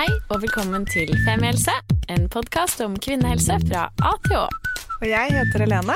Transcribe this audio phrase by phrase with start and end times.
[0.00, 1.74] Hei og velkommen til Femihelse,
[2.08, 4.46] en podkast om kvinnehelse fra A til Å.
[4.96, 5.92] Og jeg heter Helene,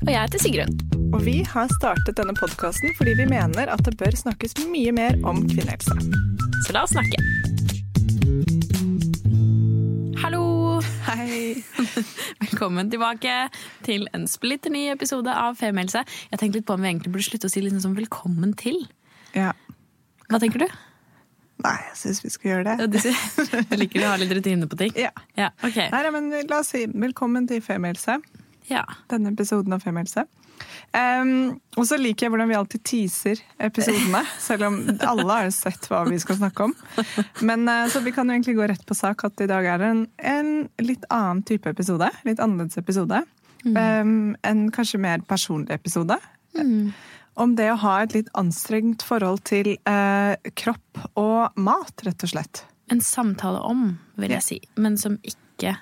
[0.00, 0.72] Og jeg heter Sigrun.
[1.14, 5.14] og vi har startet denne podkasten fordi vi mener at det bør snakkes mye mer
[5.22, 5.94] om kvinnehelse.
[6.66, 7.20] Så la oss snakke.
[10.24, 10.80] Hallo!
[11.06, 11.62] Hei!
[12.42, 13.36] Velkommen tilbake
[13.86, 16.02] til en splitter ny episode av Femihelse.
[16.32, 18.82] Jeg tenkte litt på om vi egentlig burde slutte å si sånn velkommen til.
[19.30, 19.52] Ja.
[20.26, 20.68] Hva tenker du?
[21.64, 22.88] Nei, jeg syns vi skal gjøre det.
[23.70, 24.94] Du, liker å ha litt rutine på ting?
[25.06, 25.12] Ja.
[25.38, 25.80] Ja, ok.
[25.92, 28.18] Nei, men la oss si velkommen til Femihelse.
[28.70, 28.84] Ja.
[29.12, 30.26] Denne episoden av Femihelse.
[30.94, 35.88] Um, og så liker jeg hvordan vi alltid teaser episodene, selv om alle har sett
[35.90, 36.74] hva vi skal snakke om.
[37.42, 39.82] Men uh, Så vi kan jo egentlig gå rett på sak at i dag er
[39.82, 40.04] det en,
[40.36, 40.52] en
[40.84, 42.12] litt annen type episode.
[42.28, 43.24] Litt annerledes episode.
[43.64, 46.20] Um, en kanskje mer personlig episode.
[47.34, 52.30] Om det å ha et litt anstrengt forhold til eh, kropp og mat, rett og
[52.30, 52.62] slett.
[52.92, 53.88] En samtale om,
[54.20, 54.60] vil jeg si.
[54.78, 55.74] Men som ikke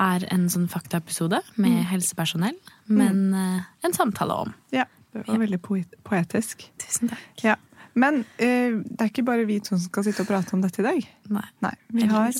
[0.00, 2.56] er en sånn faktaepisode med helsepersonell,
[2.90, 4.54] men eh, en samtale om.
[4.74, 5.60] Ja, Det var veldig
[6.06, 6.64] poetisk.
[6.80, 7.44] Tusen takk.
[7.44, 7.56] Ja.
[7.98, 10.82] Men eh, det er ikke bare vi to som skal sitte og prate om dette
[10.82, 11.06] i dag.
[11.34, 11.46] Nei.
[11.64, 12.34] Nei, Vi har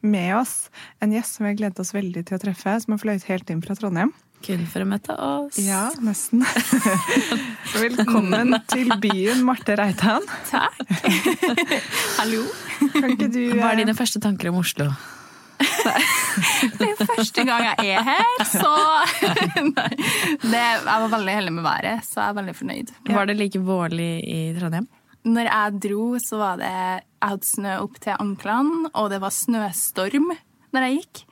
[0.00, 0.70] med oss
[1.02, 3.50] en gjest som vi har gledet oss veldig til å treffe, som har fløyet helt
[3.50, 4.14] inn fra Trondheim.
[4.42, 5.58] Kun for å møte oss.
[5.62, 6.42] Ja, nesten.
[7.84, 10.24] Velkommen til byen, Marte Reitan.
[10.48, 10.80] Takk.
[12.18, 12.42] Hallo.
[12.96, 14.88] Kan ikke du Hva er eh, dine første tanker om Oslo?
[16.80, 18.72] Det er første gang jeg er her, så
[19.68, 19.88] Nei.
[20.42, 22.92] Det, jeg var veldig heldig med været, så jeg er veldig fornøyd.
[23.14, 24.88] Var det like vårlig i Trondheim?
[25.22, 29.34] Når jeg dro, så var det Jeg hadde snø opp til anklene, og det var
[29.36, 30.32] snøstorm
[30.74, 31.26] når jeg gikk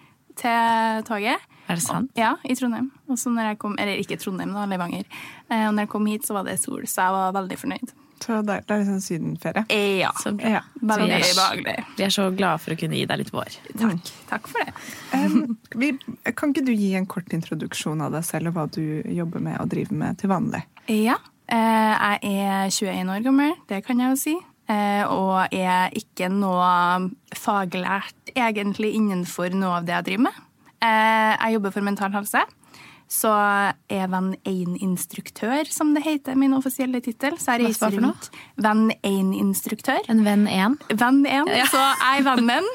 [0.45, 1.51] til toget.
[1.71, 2.11] Er det sant?
[2.19, 2.91] Ja, i Trondheim.
[3.09, 5.05] Og så når jeg kom, Eller ikke Trondheim, da, Levanger.
[5.51, 7.93] Eh, Og når jeg kom hit, så var det sol, så jeg var veldig fornøyd.
[8.21, 9.63] Så det det er liksom sydenferie.
[9.73, 10.11] Eh, Ja.
[10.21, 10.49] Så bra.
[10.59, 10.61] Ja.
[10.83, 11.85] Veldig vi er- behagelig.
[11.97, 13.57] Vi er så glade for å kunne gi deg litt vår.
[13.79, 14.11] Takk.
[14.29, 14.75] Takk for det.
[15.15, 15.93] Um, vi,
[16.37, 19.59] kan ikke du gi en kort introduksjon av deg selv og hva du jobber med
[19.61, 20.63] og driver med til vanlig?
[20.89, 21.17] Ja.
[21.49, 24.37] Eh, jeg er 21 år gammel, det kan jeg jo si.
[24.69, 30.35] Eh, og er ikke noe faglært egentlig innenfor noe av det jeg driver med.
[30.81, 32.43] Eh, jeg jobber for Mental Helse.
[33.11, 33.31] Så
[33.91, 37.35] er Venn 1-instruktør, som det heter, min offisielle tittel.
[37.43, 38.29] Så jeg reiser rundt.
[38.55, 40.07] Venn 1-instruktør.
[40.13, 40.77] En venn 1?
[40.95, 42.69] Venn 1, så jeg er vennen.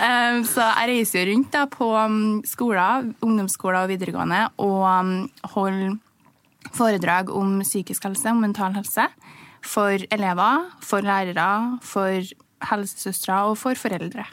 [0.00, 5.12] Um, så jeg reiser rundt da på um, skoler, ungdomsskoler og videregående og um,
[5.52, 5.98] holder
[6.76, 9.10] foredrag om psykisk helse, om mental helse.
[9.66, 12.32] For elever, for lærere, for
[12.70, 14.24] helsesøstre og for foreldre.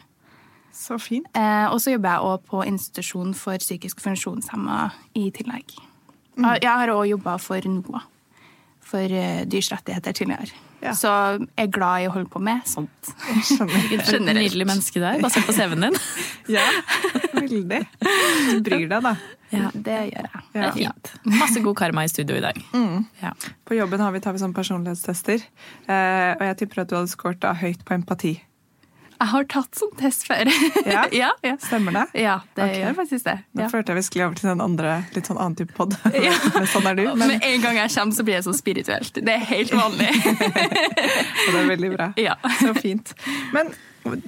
[0.73, 1.27] Så fint.
[1.37, 4.87] Eh, og så jobber jeg òg på institusjon for psykisk funksjonshemma
[5.19, 5.75] i tillegg.
[6.33, 8.05] Jeg har òg jobba for NOAH,
[8.83, 10.55] for eh, dyrs rettigheter tidligere.
[10.83, 10.91] Ja.
[10.97, 13.11] Så jeg er glad i å holde på med sånt.
[13.29, 13.85] Jeg skjønner.
[13.93, 15.99] Et nydelig menneske du er, basert på CV-en din.
[16.51, 16.63] Ja,
[17.37, 17.77] veldig.
[18.03, 19.13] Du bryr deg, da.
[19.53, 19.69] Ja.
[19.71, 20.41] Det gjør jeg.
[20.51, 21.11] Det er fint.
[21.37, 22.59] Masse god karma i studio i dag.
[23.21, 23.31] Ja.
[23.63, 25.45] På jobben har vi, tar vi sånn personlighetstester,
[25.85, 28.33] eh, og jeg tipper at du hadde skåret høyt på empati.
[29.23, 30.49] Jeg har tatt sånn test før.
[30.93, 31.05] Ja?
[31.15, 31.53] ja, ja.
[31.63, 32.03] Stemmer det?
[32.25, 32.79] Ja, det okay.
[32.81, 33.37] gjør faktisk det.
[33.55, 35.95] Nå følte jeg vi skulle over til den andre, litt sånn annen type pod.
[36.57, 37.05] Men sånn er du.
[37.13, 39.21] Men, Med en gang jeg kommer, så blir jeg sånn spirituelt.
[39.23, 40.09] Det er helt vanlig.
[40.11, 42.09] og det er veldig bra.
[42.19, 42.35] Ja.
[42.59, 43.13] Så fint.
[43.55, 43.71] Men,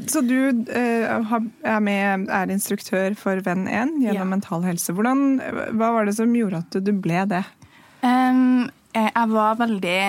[0.07, 0.37] så du
[0.71, 1.35] eh,
[1.67, 4.31] er med, er instruktør for Venn1 gjennom.
[4.31, 4.95] Mental Helse.
[4.95, 5.27] Hvordan,
[5.75, 7.43] hva var det som gjorde at du ble det?
[8.05, 9.99] Um, jeg var veldig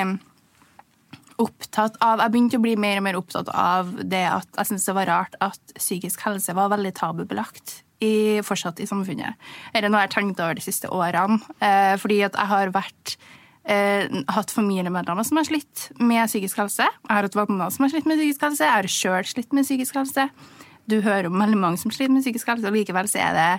[1.42, 4.86] opptatt av Jeg begynte å bli mer og mer opptatt av det at jeg syntes
[4.88, 9.38] det var rart at psykisk helse var veldig tabubelagt i, fortsatt i samfunnet.
[9.72, 11.38] Er det noe jeg har tenkt over de siste årene?
[11.64, 13.16] Eh, fordi at jeg har vært
[13.68, 16.86] eh, hatt familiemedlemmer som har slitt med psykisk helse.
[16.86, 18.64] Jeg har hatt venner som har slitt med psykisk helse.
[18.64, 20.28] Jeg har sjøl slitt med psykisk helse.
[20.86, 23.50] Du hører om veldig mange som sliter med psykisk helse, og likevel så er det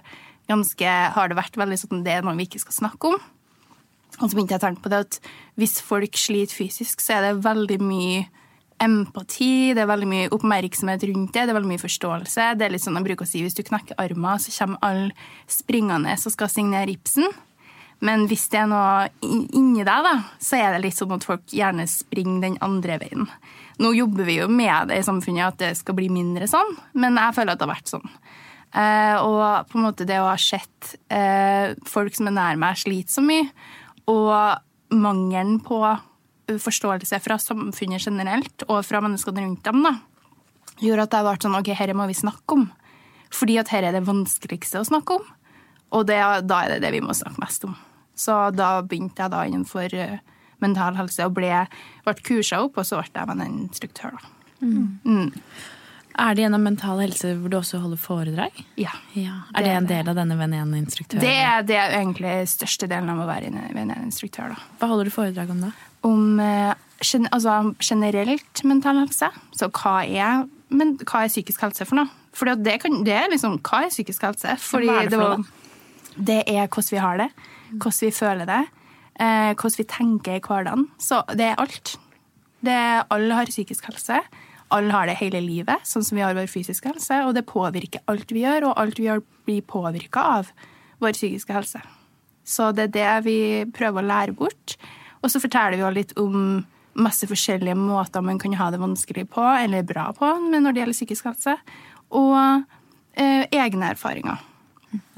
[0.47, 3.25] ganske, har det vært veldig sånn det er noe vi ikke skal snakke om.
[4.17, 5.19] Og så begynte jeg å tenke på det at
[5.59, 8.25] hvis folk sliter fysisk, så er det veldig mye
[8.81, 12.51] empati, det er veldig mye oppmerksomhet rundt det, det er veldig mye forståelse.
[12.57, 15.29] Det er litt sånn jeg bruker å si, hvis du knekker armen, så kommer alle
[15.49, 17.29] springende og skal signere Ibsen.
[18.05, 20.13] Men hvis det er noe inni deg, da,
[20.43, 23.25] så er det litt sånn at folk gjerne springer den andre veien.
[23.81, 27.17] Nå jobber vi jo med det i samfunnet, at det skal bli mindre sånn, men
[27.17, 28.05] jeg føler at det har vært sånn.
[28.77, 32.77] Eh, og på en måte det å ha sett eh, folk som er nær meg,
[32.77, 33.47] slite så mye,
[34.11, 35.81] og mangelen på
[36.47, 39.97] forståelse fra samfunnet generelt og fra menneskene rundt dem, da,
[40.79, 42.67] gjorde at jeg ble sånn OK, dette må vi snakke om.
[43.33, 45.25] Fordi at dette er det vanskeligste å snakke om.
[45.95, 47.75] Og det, da er det det vi må snakke mest om.
[48.17, 50.19] Så da begynte jeg da innenfor eh,
[50.63, 51.51] mental helse og ble,
[52.05, 54.33] ble kursa opp, og så ble jeg med en instruktør, da.
[56.17, 58.63] Er det gjennom Mental Helse hvor du også holder foredrag?
[58.79, 58.89] Ja.
[59.13, 59.35] Ja.
[59.55, 61.21] Er det en del av denne Venn 1-instruktøren?
[61.21, 64.55] Det det er egentlig største delen av å være en- en instruktør.
[64.79, 65.71] Hva holder du foredrag om da?
[66.03, 66.73] Om eh,
[67.31, 69.29] altså, generelt mental helse.
[69.53, 72.09] Så hva er, men, hva er psykisk helse for noe?
[72.33, 74.57] For det, kan, det er liksom, hva er psykisk helse?
[74.61, 75.45] Fordi Hva er det for noe,
[76.17, 77.29] det er hvordan vi har det,
[77.77, 78.59] hvordan vi føler det,
[79.19, 80.87] eh, hvordan vi tenker i hverdagen.
[80.99, 81.97] Så det er alt.
[82.63, 84.19] Det er, alle har psykisk helse.
[84.73, 87.21] Alle har det hele livet, sånn som vi har vår fysiske helse.
[87.27, 90.49] Og det påvirker alt vi gjør, og alt vi gjør blir påvirka av
[91.03, 91.83] vår psykiske helse.
[92.47, 93.39] Så det er det vi
[93.75, 94.75] prøver å lære bort.
[95.23, 96.65] Og så forteller vi jo litt om
[96.97, 100.83] masse forskjellige måter man kan ha det vanskelig på, eller bra på, men når det
[100.83, 101.57] gjelder psykisk helse.
[102.17, 102.37] Og
[103.15, 104.39] eh, egne erfaringer.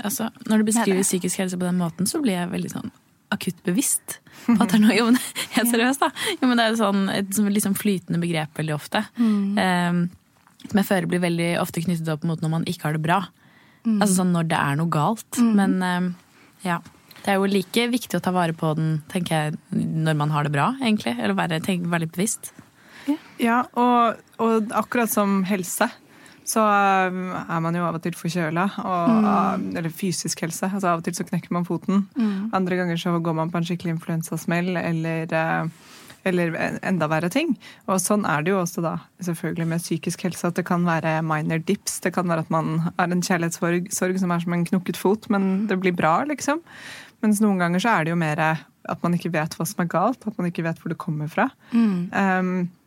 [0.02, 2.92] Altså, når du beskriver er psykisk helse på den måten, så blir jeg veldig sånn
[3.34, 5.20] akutt bevisst på at det er noe Jo, men
[5.56, 6.10] helt seriøst, da.
[6.40, 9.04] Jo, men det er jo sånn, et sånn flytende begrep veldig ofte.
[9.20, 10.08] Um,
[10.66, 13.20] som jeg føler blir veldig ofte knyttet opp mot når man ikke har det bra.
[13.88, 15.40] Altså sånn når det er noe galt.
[15.40, 16.10] Men um,
[16.66, 16.80] ja.
[17.20, 20.48] Det er jo like viktig å ta vare på den, tenker jeg, når man har
[20.48, 21.18] det bra, egentlig.
[21.20, 22.54] Eller være, tenk, være litt bevisst.
[23.42, 25.90] Ja, og, og akkurat som helse,
[26.50, 28.66] så um, er man jo av og til forkjøla.
[28.82, 30.66] Og, uh, Eller fysisk helse.
[30.66, 32.08] altså Av og til så knekker man foten.
[32.56, 36.00] Andre ganger så går man på en skikkelig influensasmell eller, uh,
[36.30, 37.54] eller enda verre ting.
[37.88, 41.20] Og sånn er det jo også da, selvfølgelig med psykisk helse, at det kan være
[41.26, 42.00] minor dips.
[42.04, 45.70] Det kan være at man har en kjærlighetssorg som er som en knukket fot, men
[45.70, 46.64] det blir bra, liksom.
[47.24, 48.42] Mens noen ganger så er det jo mer
[48.90, 51.30] at man ikke vet hva som er galt, at man ikke vet hvor det kommer
[51.30, 51.50] fra.
[51.76, 52.79] Um, så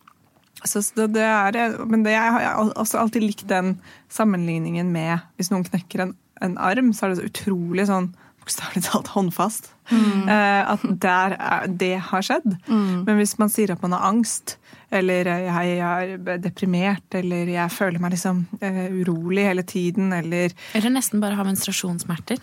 [0.62, 3.76] det, det er, men det, jeg har alltid likt den
[4.12, 8.12] sammenligningen med hvis noen knekker en, en arm, så er det så utrolig sånn
[8.42, 9.72] bokstavelig talt håndfast.
[9.92, 10.26] Mm.
[10.26, 12.56] at der er, det har skjedd.
[12.68, 14.56] Men hvis man sier at man har angst,
[14.92, 20.52] eller eh, jeg er deprimert, eller jeg føler meg liksom eh, urolig hele tiden, eller
[20.76, 22.42] Eller nesten bare har menstruasjonssmerter.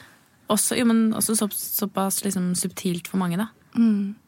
[0.50, 3.51] Også, jo, men også så, såpass liksom, subtilt for mange, da.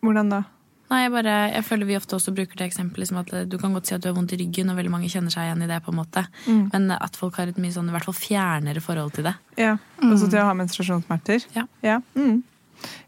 [0.05, 0.43] Hvordan da?
[0.91, 3.71] Nei, jeg, bare, jeg føler vi ofte også bruker det eksempelet som at du kan
[3.71, 5.69] godt si at du har vondt i ryggen, og veldig mange kjenner seg igjen i
[5.69, 5.79] det.
[5.85, 6.25] på en måte.
[6.73, 9.35] Men at folk har et mye sånn, i hvert fall fjernere forhold til det.
[9.59, 11.45] Ja, Også til å ha menstruasjonssmerter?
[11.55, 11.63] Ja.
[11.85, 12.41] Ja, mm.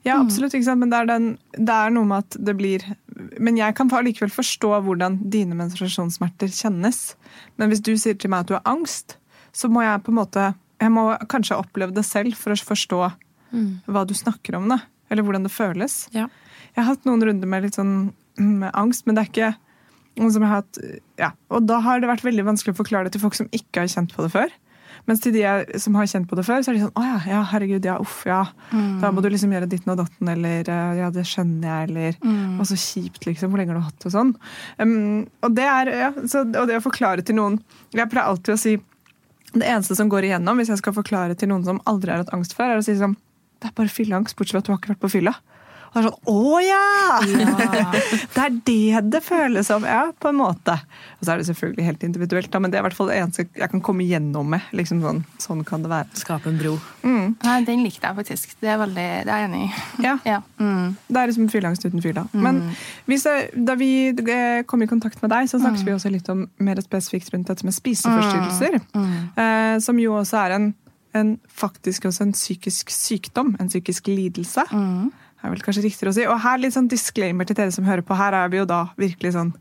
[0.07, 0.55] ja absolutt.
[0.55, 0.79] ikke sant?
[0.79, 1.27] Men det er, den,
[1.57, 2.85] det er noe med at det blir
[3.37, 7.17] Men jeg kan likevel forstå hvordan dine menstruasjonssmerter kjennes.
[7.59, 9.17] Men hvis du sier til meg at du har angst,
[9.51, 12.63] så må jeg på en måte Jeg må kanskje ha opplevd det selv for å
[12.71, 13.03] forstå
[13.91, 14.71] hva du snakker om.
[14.71, 14.79] da.
[15.11, 16.07] Eller hvordan det føles.
[16.15, 16.29] Ja.
[16.73, 17.95] Jeg har hatt noen runder med litt sånn
[18.41, 19.53] med angst, men det er ikke
[20.21, 20.81] noe som jeg har hatt
[21.21, 21.31] ja.
[21.53, 23.91] Og da har det vært veldig vanskelig å forklare det til folk som ikke har
[23.91, 24.53] kjent på det før.
[25.09, 25.43] Mens til de
[25.81, 27.97] som har kjent på det før, så er de sånn Å ja, ja herregud, ja,
[28.01, 28.43] uff, ja.
[29.01, 32.59] Da må du liksom gjøre ditten og datten, eller eh, Ja, det skjønner jeg, eller
[32.61, 33.51] Og så kjipt, liksom.
[33.51, 34.33] Hvor lenge har du hatt det og sånn?
[34.79, 37.59] Um, og det er Ja, så, og det å forklare til noen
[37.91, 38.77] Jeg pleier alltid å si
[39.51, 42.33] Det eneste som går igjennom hvis jeg skal forklare til noen som aldri har hatt
[42.37, 43.17] angst før, er å si sånn
[43.59, 45.35] Det er bare fylleangst, bortsett fra at du har ikke vært på fylla.
[45.93, 46.83] Og sånn Å ja!
[48.33, 49.85] det er det det føles som.
[49.85, 50.75] Ja, på en måte.
[51.19, 53.19] Og så er det selvfølgelig helt individuelt, da, men det er i hvert fall det
[53.21, 54.65] eneste jeg kan komme gjennom med.
[54.75, 56.09] Liksom sånn, sånn kan det være.
[56.17, 56.73] Skape en bro.
[57.03, 58.55] Nei, den likte jeg faktisk.
[58.63, 59.71] Det er, veldig, det er jeg enig i.
[60.07, 60.39] Ja, Ja.
[60.59, 60.95] Mm.
[61.07, 62.25] Det er liksom frilangst uten fylla.
[62.33, 62.61] Men
[63.09, 66.29] hvis jeg, da vi eh, kom i kontakt med deg, så snakket vi også litt
[66.33, 68.79] om mer spesifikt rundt dette med spiseforstyrrelser.
[69.37, 70.69] Eh, som jo også er en,
[71.13, 73.53] en faktisk også en psykisk sykdom.
[73.61, 74.65] En psykisk lidelse.
[75.43, 76.25] Er vel kanskje riktigere å si.
[76.29, 78.15] Og her litt sånn disclaimer til dere som hører på.
[78.15, 79.53] Her er vi jo da virkelig sånn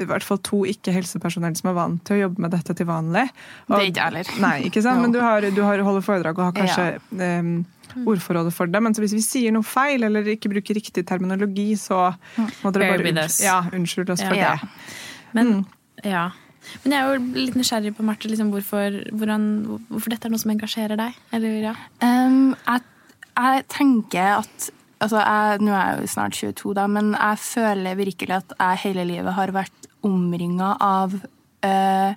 [0.00, 3.26] i hvert fall to ikke-helsepersonell som er vant til å jobbe med dette til vanlig.
[3.68, 4.30] Og- Det er ikke heller.
[4.40, 5.02] Nei, ikke sant?
[5.02, 6.86] Men du, har, du har holder foredrag og har kanskje
[7.20, 7.50] em,
[8.08, 8.80] ordforrådet for det.
[8.82, 12.14] Men så hvis vi sier noe feil eller ikke bruker riktig terminologi, så
[12.64, 14.54] må dere bare unnskyld, ja, unnskylde oss for Ja.
[14.56, 14.70] det.
[15.36, 15.66] Men,
[16.02, 16.30] ja.
[16.84, 19.46] Men jeg er jo litt nysgjerrig på Marte, liksom, hvorfor, hvordan,
[19.90, 21.14] hvorfor dette er noe som engasjerer deg.
[21.36, 21.74] Eller, ja.
[22.00, 22.82] Um, jeg,
[23.36, 24.70] jeg tenker at
[25.00, 28.82] altså jeg, Nå er jeg jo snart 22, da, men jeg føler virkelig at jeg
[28.84, 32.12] hele livet har vært omringa av øh,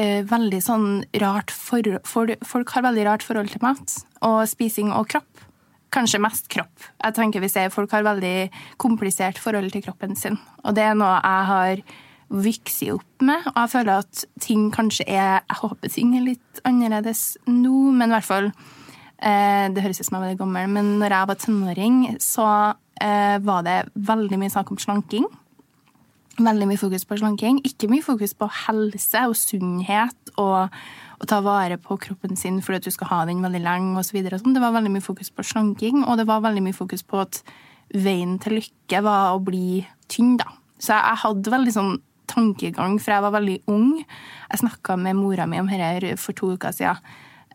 [0.00, 0.88] øh, veldig sånn
[1.22, 3.96] rart for, for, Folk har veldig rart forhold til mat
[4.26, 5.46] og spising og kropp.
[5.90, 6.86] Kanskje mest kropp.
[7.02, 8.50] Jeg tenker vi ser Folk har veldig
[8.80, 10.38] komplisert forhold til kroppen sin.
[10.64, 11.82] Og det er noe jeg har
[12.30, 13.48] vokst opp med.
[13.50, 18.10] Og jeg føler at ting kanskje er Jeg håper ting er litt annerledes nå, men
[18.10, 18.52] i hvert fall
[19.20, 22.46] Det høres ut som jeg var veldig gammel, men når jeg var tenåring, så
[23.04, 25.26] eh, var det veldig mye snakk om slanking.
[26.40, 27.60] Veldig mye fokus på slanking.
[27.68, 30.72] Ikke mye fokus på helse og sunnhet og
[31.20, 34.16] å ta vare på kroppen sin fordi at du skal ha den veldig lenge osv.
[34.24, 34.54] sånn.
[34.56, 37.42] Det var veldig mye fokus på slanking, og det var veldig mye fokus på at
[37.92, 40.46] veien til lykke var å bli tynn, da.
[40.80, 41.96] Så jeg hadde veldig sånn
[42.30, 43.98] tankegang for jeg var veldig ung.
[44.00, 47.02] Jeg snakka med mora mi om dette for to uker siden.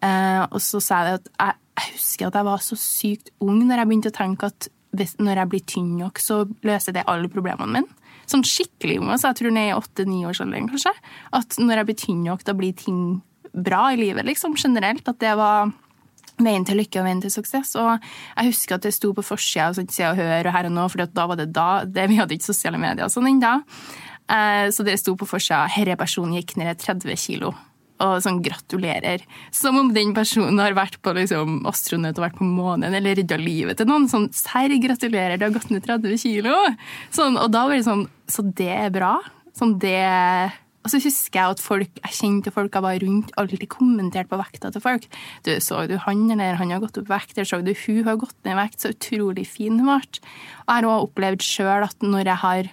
[0.03, 3.61] Eh, og så sa jeg at jeg, jeg, husker at jeg var så sykt ung
[3.63, 7.05] når jeg begynte å tenke at hvis, når jeg blir tynn nok, så løser det
[7.11, 8.03] alle problemene mine.
[8.31, 10.93] Sånn skikkelig ung, så jeg tror ned i åtte-niårsalderen, kanskje.
[11.35, 13.01] At når jeg blir tynn nok, da blir ting
[13.53, 15.05] bra i livet, liksom, generelt.
[15.11, 15.69] At det var
[16.41, 17.75] veien til lykke og veien til suksess.
[17.79, 20.71] Og jeg husker at det sto på forsida av sånn, Se og Hør og Her
[20.71, 23.53] og Nå, for da var det da det, Vi hadde ikke sosiale medier sånn ennå.
[24.25, 27.53] Eh, så det sto på forsida 'Herre personen gikk ned 30 kilo'
[28.03, 29.23] og sånn gratulerer.
[29.55, 33.39] Som om den personen har vært på liksom, astronaut og vært på månen eller redda
[33.39, 34.09] livet til noen.
[34.11, 36.57] Sånn serr, gratulerer, du har gått ned 30 kilo.
[37.15, 39.17] Sånn, og da var det sånn Så det er bra.
[39.55, 40.01] Sånn det
[40.85, 44.37] og så husker jeg at folk, jeg kjente folk jeg var rundt, alltid kommenterte på
[44.37, 45.07] vekta til folk.
[45.41, 48.19] Du, Så du han, eller han har gått opp vekt, eller så du hun har
[48.21, 49.97] gått ned i vekt, så utrolig fin hun ble.
[49.97, 52.69] Og jeg har også opplevd sjøl at når jeg har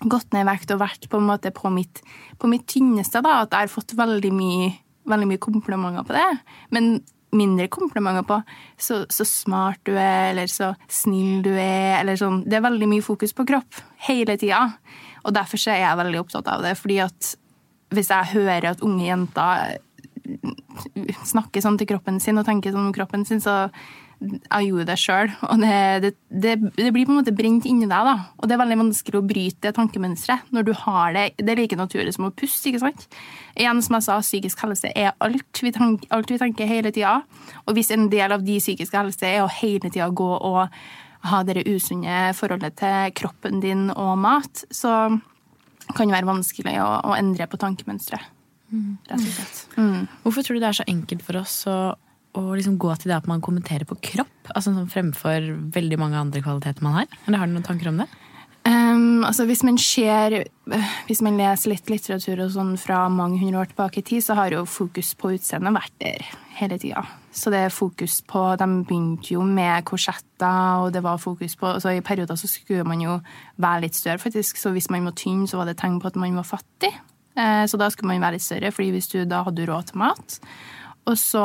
[0.00, 2.02] gått ned i vekt og vært på en måte på mitt,
[2.38, 4.72] på mitt tynneste, da, at jeg har fått veldig mye,
[5.10, 6.28] veldig mye komplimenter på det.
[6.74, 6.98] Men
[7.36, 8.38] mindre komplimenter på
[8.80, 12.42] så, så, smart du er, eller så snill du er, eller sånn.
[12.48, 14.62] Det er veldig mye fokus på kropp hele tida.
[15.26, 16.76] Og derfor er jeg veldig opptatt av det.
[16.78, 17.34] fordi at
[17.92, 19.78] hvis jeg hører at unge jenter
[21.24, 23.68] snakker sånn til kroppen sin og tenker sånn om kroppen sin, så
[24.18, 25.30] jeg gjorde det sjøl.
[25.46, 28.08] Og det, det, det, det, blir på en måte brent inni deg.
[28.08, 28.14] da.
[28.38, 31.24] Og det er veldig vanskelig å bryte det tankemønsteret når du har det.
[31.38, 32.70] Det er like naturlig som å puste.
[32.70, 33.06] ikke sant?
[33.54, 37.20] Igjen, som jeg sa, psykisk helse er alt vi, tenker, alt vi tenker hele tida.
[37.66, 40.64] Og hvis en del av de psykiske helse er å hele tida gå og
[41.28, 45.08] ha det usunne forholdet til kroppen din og mat, så
[45.94, 48.34] kan det være vanskelig å, å endre på tankemønsteret.
[48.68, 49.62] Rett og slett.
[49.78, 50.02] Mm.
[50.22, 51.78] Hvorfor tror du det er så enkelt for oss å
[52.36, 54.52] å liksom gå til det at man kommenterer på kropp?
[54.54, 57.20] Altså sånn Fremfor veldig mange andre kvaliteter man har?
[57.26, 58.08] Eller Har du noen tanker om det?
[58.68, 60.42] Um, altså hvis man ser
[61.06, 64.36] Hvis man leser litt litteratur og sånn fra mange hundre år tilbake i tid, så
[64.36, 66.26] har jo fokus på utseendet vært der
[66.58, 67.04] hele tida.
[67.32, 71.70] Så det er fokus på De begynte jo med korsetter, og det var fokus på
[71.70, 73.20] altså I perioder så skulle man jo
[73.56, 74.58] være litt større, faktisk.
[74.60, 76.92] Så hvis man var tynn, så var det tegn på at man var fattig.
[77.38, 80.02] Eh, så da skulle man være litt større, fordi hvis du da hadde råd til
[80.02, 80.40] mat.
[81.08, 81.42] Og så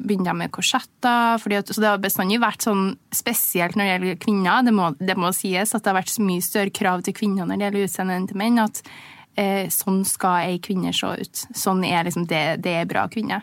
[0.00, 1.40] begynner jeg med korsetter.
[1.40, 4.62] Så det har bestandig vært sånn spesielt når det gjelder kvinner.
[4.64, 7.48] Det må, det må sies at det har vært så mye større krav til kvinner
[7.48, 8.62] når det gjelder utseendet enn til menn.
[8.64, 8.80] At
[9.40, 11.44] eh, sånn skal ei kvinne se ut.
[11.52, 13.42] Sånn er liksom det, det er bra kvinne.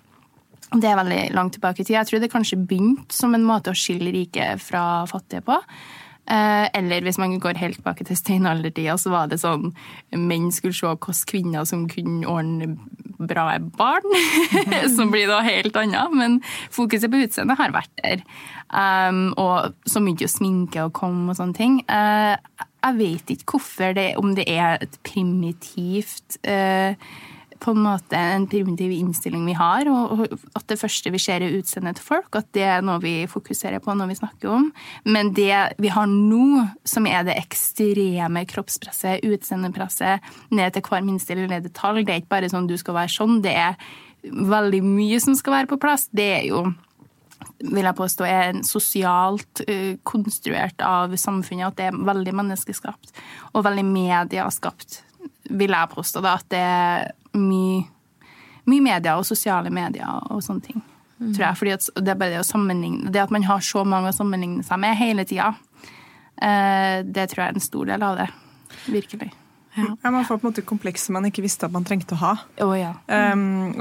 [0.71, 1.97] Det er veldig langt tilbake i tid.
[1.97, 5.57] Jeg tror det kanskje begynte som en måte å skille rike fra fattige på.
[6.29, 9.71] Eh, eller hvis man går helt tilbake til steinaldertida, så var det sånn
[10.15, 12.75] menn skulle se hvilke kvinner som kunne ordne
[13.21, 13.47] bra
[13.77, 14.05] barn.
[14.95, 16.15] som blir noe helt annet.
[16.15, 16.39] Men
[16.73, 18.23] fokuset på utseendet har vært der.
[18.71, 21.81] Um, og så jo sminke å komme og sånne ting.
[21.89, 22.37] Uh,
[22.81, 26.95] jeg vet ikke hvorfor det, om det er et primitivt uh,
[27.61, 30.25] på en måte en primitiv innstilling vi har, og
[30.57, 33.81] at det første vi ser er utseendet til folk, at det er noe vi fokuserer
[33.83, 34.69] på når vi snakker om.
[35.05, 41.37] Men det vi har nå, som er det ekstreme kroppspresset, utseendepresset, ned til hver minste
[41.37, 43.77] lille detalj, det er ikke bare sånn du skal være sånn, det er
[44.25, 46.07] veldig mye som skal være på plass.
[46.13, 46.65] Det er jo
[47.61, 53.15] vil jeg påstå er sosialt uh, konstruert av samfunnet, at det er veldig menneskeskapt
[53.53, 55.01] og veldig mediaskapt
[55.57, 57.83] vil jeg påstå da, at det er mye,
[58.69, 60.81] mye media og sosiale medier og sånne ting.
[61.21, 61.33] Mm.
[61.35, 64.09] tror jeg, fordi Det er bare det å sammenligne, det at man har så mange
[64.09, 65.53] å sammenligne seg med hele tida,
[66.41, 68.27] eh, det tror jeg er en stor del av det.
[68.87, 69.29] Virkelig.
[69.75, 69.85] Ja.
[70.03, 70.11] ja.
[70.11, 72.31] Man får på en måte komplekser man ikke visste at man trengte å ha.
[72.65, 72.95] Oh, ja.
[73.07, 73.71] Um,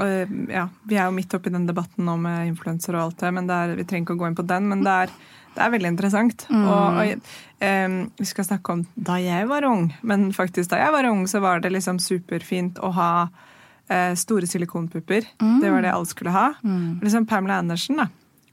[0.51, 3.49] ja, vi er jo midt oppi den debatten nå med influenser og alt det, men
[3.49, 4.69] er, vi trenger ikke å gå inn på den.
[4.71, 5.15] Men det er,
[5.55, 6.45] det er veldig interessant.
[6.49, 6.63] Mm.
[6.63, 7.31] Og, og
[7.67, 11.25] um, Vi skal snakke om da jeg var ung, men faktisk da jeg var ung,
[11.27, 15.27] så var det liksom superfint å ha uh, store silikonpupper.
[15.41, 15.59] Mm.
[15.63, 16.47] Det var det alle skulle ha.
[16.63, 17.01] Mm.
[17.03, 18.09] Liksom Pamela Andersen, da.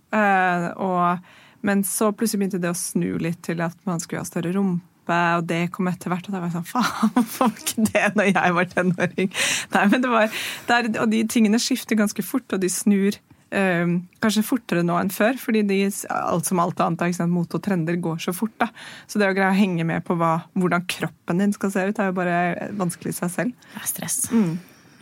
[0.08, 1.32] Uh, og,
[1.66, 4.84] men så plutselig begynte det å snu litt til at man skulle ha større rumpe.
[5.08, 8.26] Og det kom etter hvert, og da var jeg sånn Faen, var ikke det når
[8.34, 9.30] jeg var tenåring?
[9.72, 13.16] Nei, men det var, det er, Og de tingene skifter ganske fort, og de snur
[13.48, 15.78] kanskje fortere nå enn før, fordi de,
[16.12, 18.52] alt som alt annet sant, mot og trender går så fort.
[18.60, 18.68] Da.
[19.08, 22.00] Så det å greie å henge med på hva, hvordan kroppen din skal se ut,
[22.00, 22.40] er jo bare
[22.76, 23.70] vanskelig i seg selv.
[23.72, 24.18] Det er stress.
[24.32, 24.58] Mm.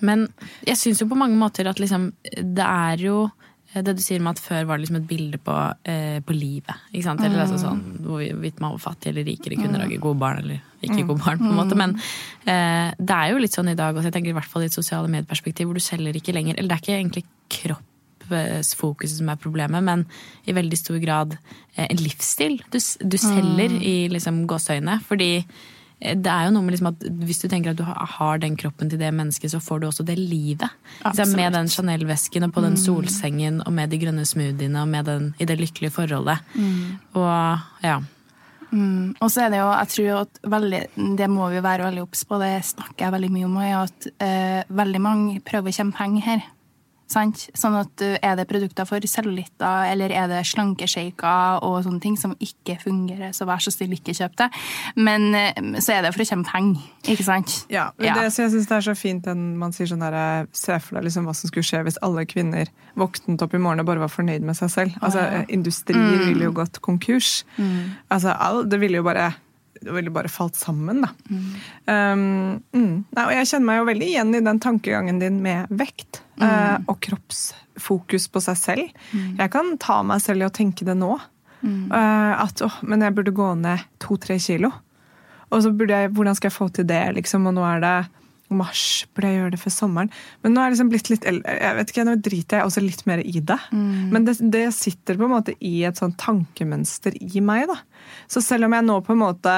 [0.06, 0.28] Men
[0.66, 3.26] jeg syns jo på mange måter at liksom, det er jo
[3.84, 6.86] det du sier med at før var det liksom et bilde på, eh, på livet.
[6.92, 7.24] Ikke sant?
[7.26, 9.82] Eller altså sånn, Hvorvidt man var fattig eller rik eller kunne mm.
[9.82, 11.08] lage gode barn eller ikke mm.
[11.10, 11.42] gode barn.
[11.42, 11.76] på en måte.
[11.76, 11.96] Men
[12.46, 14.70] eh, det er jo litt sånn i dag også, jeg tenker i hvert fall i
[14.70, 17.26] et sosiale medieperspektiv, hvor du selger ikke lenger Eller det er ikke egentlig
[17.58, 17.84] kropp
[18.28, 20.04] fokuset som er problemet, men
[20.46, 21.38] i veldig stor grad
[21.76, 23.80] eh, en livsstil du, du selger mm.
[23.82, 25.00] i liksom gåseøyne.
[25.06, 25.30] Fordi
[25.96, 28.90] det er jo noe med liksom at Hvis du tenker at du har den kroppen
[28.92, 30.68] til det mennesket, så får du også det livet.
[31.04, 35.08] Liksom med den Chanel-vesken og på den solsengen og med de grønne smoothiene og med
[35.08, 36.44] den, i det lykkelige forholdet.
[36.54, 36.98] Mm.
[37.16, 38.02] Og ja.
[38.70, 39.14] Mm.
[39.22, 40.82] Og så er det jo, jeg tror at veldig,
[41.16, 44.08] det må vi være veldig obs på, det snakker jeg veldig mye om, er at
[44.26, 46.44] eh, veldig mange prøver å tjene penger her.
[47.06, 47.46] Sant?
[47.54, 52.16] Sånn at eh, Er det produkter for cellulitter eller er det slankeshaker og sånne ting
[52.18, 54.48] som ikke fungerer, så vær så snill, ikke kjøp det.
[54.98, 57.54] Men eh, så er det for å tjene penger, ikke sant?
[57.72, 58.18] Ja, men ja.
[58.18, 60.76] Det, så jeg syns det er så fint at man sier sånn der eh, Se
[60.82, 63.88] for deg liksom hva som skulle skje hvis alle kvinner våknet opp i morgen og
[63.88, 65.00] bare var fornøyd med seg selv.
[65.04, 65.22] Altså.
[65.52, 66.28] Industrier mm.
[66.30, 67.44] ville jo gått konkurs.
[67.60, 67.96] Mm.
[68.10, 69.30] Altså, all, det ville jo bare
[69.82, 71.10] det ville bare falt sammen, da.
[71.28, 71.44] Mm.
[71.86, 72.24] Um,
[72.72, 72.94] mm.
[73.16, 76.44] Nei, og jeg kjenner meg jo veldig igjen i den tankegangen din med vekt mm.
[76.44, 79.00] uh, og kroppsfokus på seg selv.
[79.12, 79.36] Mm.
[79.42, 81.14] Jeg kan ta meg selv i å tenke det nå.
[81.66, 84.70] Uh, at å, men jeg burde gå ned to-tre kilo.
[85.50, 87.46] Og så burde jeg, hvordan skal jeg få til det, liksom?
[87.50, 87.96] Og nå er det
[88.52, 90.12] mars, burde jeg gjøre det før sommeren?
[90.44, 93.02] Men nå er jeg liksom blitt litt jeg vet ikke, nå driter jeg også litt
[93.08, 93.58] mer i det.
[93.72, 94.06] Mm.
[94.14, 97.66] Men det, det, sitter på en måte i et sånn tankemønster i meg.
[97.70, 97.80] da.
[98.30, 99.54] Så selv om jeg nå på en måte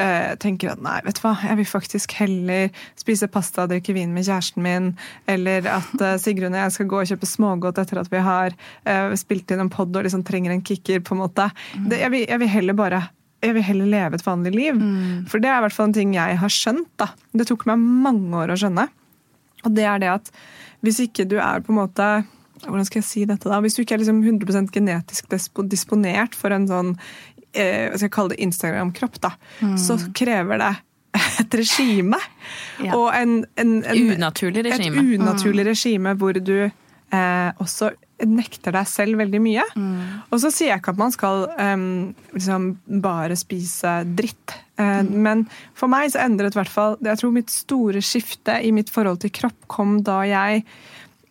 [0.00, 3.96] uh, tenker at nei, vet du hva, jeg vil faktisk heller spise pasta og drikke
[3.96, 4.92] vin med kjæresten min,
[5.30, 8.56] eller at uh, Sigrun og jeg skal gå og kjøpe smågodt etter at vi har
[8.56, 11.50] uh, spilt inn en pod og liksom trenger en kicker, på en måte.
[11.74, 11.90] Mm.
[11.90, 13.04] Det, jeg, vil, jeg vil heller bare
[13.44, 14.78] jeg vil heller leve et vanlig liv.
[14.78, 15.26] Mm.
[15.30, 16.88] For det er i hvert fall en ting jeg har skjønt.
[17.00, 17.10] da.
[17.36, 18.86] Det tok meg mange år å skjønne.
[19.66, 20.32] Og det er det at
[20.84, 22.08] hvis ikke du er på en måte
[22.64, 23.60] hvordan skal jeg si dette da?
[23.62, 25.28] Hvis du ikke er liksom 100% genetisk
[25.68, 26.94] disponert for en sånn
[27.52, 29.76] eh, jeg skal kalle det Instagram-kropp, da, mm.
[29.80, 30.72] så krever det
[31.42, 32.18] et regime.
[32.82, 32.96] Ja.
[32.96, 35.04] Og en, en, en, unaturlig regime.
[35.04, 35.70] Et unaturlig mm.
[35.70, 36.56] regime hvor du
[37.14, 37.92] eh, også
[38.24, 39.64] nekter deg selv veldig mye.
[39.76, 39.96] Mm.
[40.32, 42.70] Og så sier jeg ikke at man skal um, liksom
[43.04, 44.56] bare spise dritt.
[44.80, 45.10] Uh, mm.
[45.26, 45.44] Men
[45.76, 49.22] for meg så endret i hvert fall Jeg tror mitt store skifte i mitt forhold
[49.22, 50.66] til kropp kom da jeg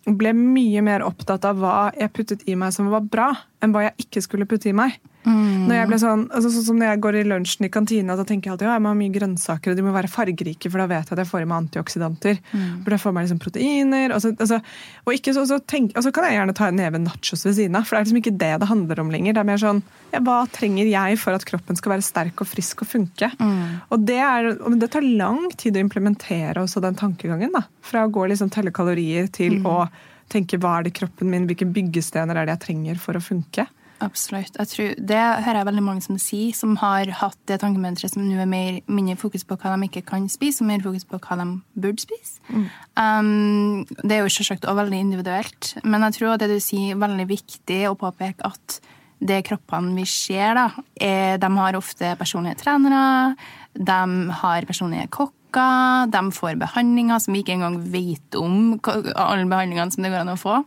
[0.05, 3.31] ble mye mer opptatt av hva jeg puttet i meg som var bra,
[3.65, 4.99] enn hva jeg ikke skulle putte i meg.
[5.25, 5.65] Mm.
[5.67, 8.25] Når jeg ble sånn, altså, sånn som når jeg går i lunsjen i kantina, da
[8.27, 10.81] tenker jeg alltid ja, jeg må ha mye grønnsaker, og de må være fargerike, for
[10.81, 12.41] da vet jeg at jeg får i meg antioksidanter.
[12.53, 12.69] Mm.
[12.85, 14.15] For da får jeg meg liksom proteiner.
[14.15, 14.61] Og så, altså,
[15.05, 17.57] og ikke så, så tenk, og så kan jeg gjerne ta en neve nachos ved
[17.59, 19.35] siden av, for det er liksom ikke det det handler om lenger.
[19.35, 19.83] Det er mer sånn
[20.13, 23.31] ja, hva trenger jeg for at kroppen skal være sterk og frisk og funke?
[23.39, 23.63] Mm.
[23.91, 27.53] Og det, er, det, tar lang tid å implementere også den tankegangen.
[27.55, 29.67] da, Fra å gå liksom telle kalorier til mm.
[29.69, 29.79] å
[30.31, 33.67] tenke hva er det kroppen min, hvilke byggestener er det jeg trenger for å funke.
[34.03, 34.57] Absolutt.
[34.59, 38.25] Jeg tror, det hører jeg veldig mange som sier, som har hatt det tankemønsteret som
[38.25, 41.19] nå er mer, mindre fokus på hva de ikke kan spise, og mer fokus på
[41.23, 41.47] hva de
[41.79, 42.41] burde spise.
[42.49, 42.65] Mm.
[42.99, 47.01] Um, det er jo selvsagt også veldig individuelt, men jeg tror det du sier, er
[47.05, 48.79] veldig viktig å påpeke at
[49.25, 50.67] det kroppene vi ser, da,
[50.99, 53.35] er, de har ofte personlige trenere,
[53.75, 59.95] de har personlige kokker, de får behandlinger som vi ikke engang vet om, alle behandlingene
[59.95, 60.59] som det går an å få.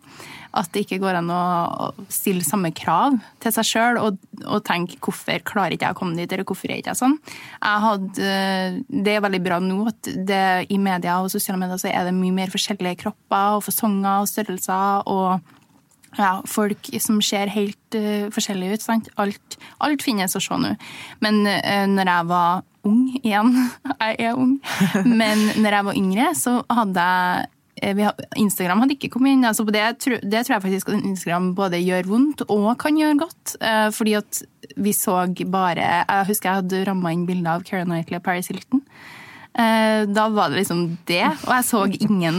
[0.56, 4.96] At det ikke går an å stille samme krav til seg sjøl og, og, tenke
[4.96, 7.18] 'hvorfor klarer ikke jeg å komme dit', eller 'hvorfor er ikke jeg sånn'?
[7.62, 11.92] Jeg hadde, det er veldig bra nå at det, i media og sosiale medier så
[11.92, 15.02] er det mye mer forskjellige kropper og fasonger og størrelser.
[15.06, 15.40] og
[16.16, 18.82] ja, folk som ser helt uh, forskjellige ut.
[18.82, 19.08] Sant?
[19.20, 20.74] Alt, alt finnes å se nå.
[21.20, 23.52] Men uh, når jeg var ung igjen
[24.00, 24.56] Jeg er ung.
[25.04, 29.46] Men når jeg var yngre, så hadde jeg Eh, Instagram hadde ikke kommet inn.
[29.48, 29.84] Altså det,
[30.22, 33.54] det, tror jeg faktisk at Instagram både gjør vondt og kan gjøre godt.
[33.60, 34.42] Eh, fordi at
[34.76, 38.50] vi så bare Jeg husker jeg hadde ramma inn bilder av Keira Knightley og Paris
[38.52, 38.82] Hilton.
[39.58, 41.24] Eh, da var det liksom det.
[41.48, 42.36] Og jeg så ingen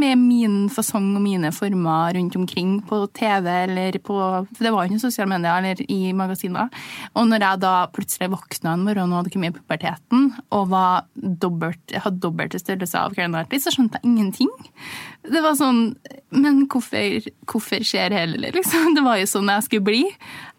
[0.00, 4.88] med min fasong og mine former rundt omkring på TV eller på For det var
[4.88, 6.72] ikke sosiale medier eller i magasiner.
[7.12, 10.72] Og når jeg da plutselig våkna en morgen og hadde kommet i puberteten og
[11.44, 14.52] dobbelt, hadde dobbelte størrelser av Karen Knightley, så skjønte jeg ingenting.
[15.28, 15.94] Det var sånn
[16.32, 18.94] Men hvorfor, hvorfor skjer det heller, liksom?
[18.96, 20.04] Det var jo sånn jeg skulle bli.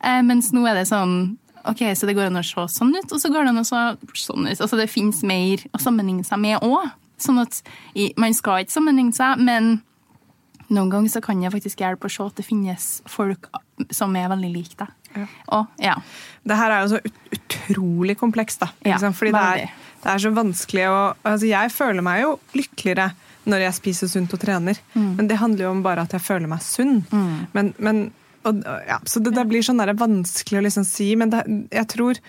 [0.06, 3.12] Eh, mens nå er det sånn ok, så det går an å se sånn ut,
[3.12, 3.82] og så går det an å se
[4.26, 4.60] sånn ut.
[4.60, 6.92] Altså det fins mer å sammenligne seg med òg.
[7.22, 7.62] Sånn at
[8.20, 9.78] man skal ikke sammenligne seg, men
[10.74, 13.50] noen ganger så kan det faktisk hjelpe å se at det finnes folk
[13.94, 14.94] som er veldig like deg.
[15.14, 15.26] Ja.
[15.56, 15.98] Og, ja.
[16.44, 17.02] Det her er jo så
[17.38, 18.72] utrolig komplekst, da.
[18.88, 23.12] Ja, Fordi det er, det er, så vanskelig å altså Jeg føler meg jo lykkeligere
[23.50, 25.08] når jeg spiser sunt og trener, mm.
[25.18, 27.02] men det handler jo om bare at jeg føler meg sunn.
[27.12, 27.32] Mm.
[27.52, 27.98] Men, men
[28.48, 31.90] og, ja, så det, det, blir sånn der vanskelig å liksom si, men det, jeg
[31.94, 32.20] tror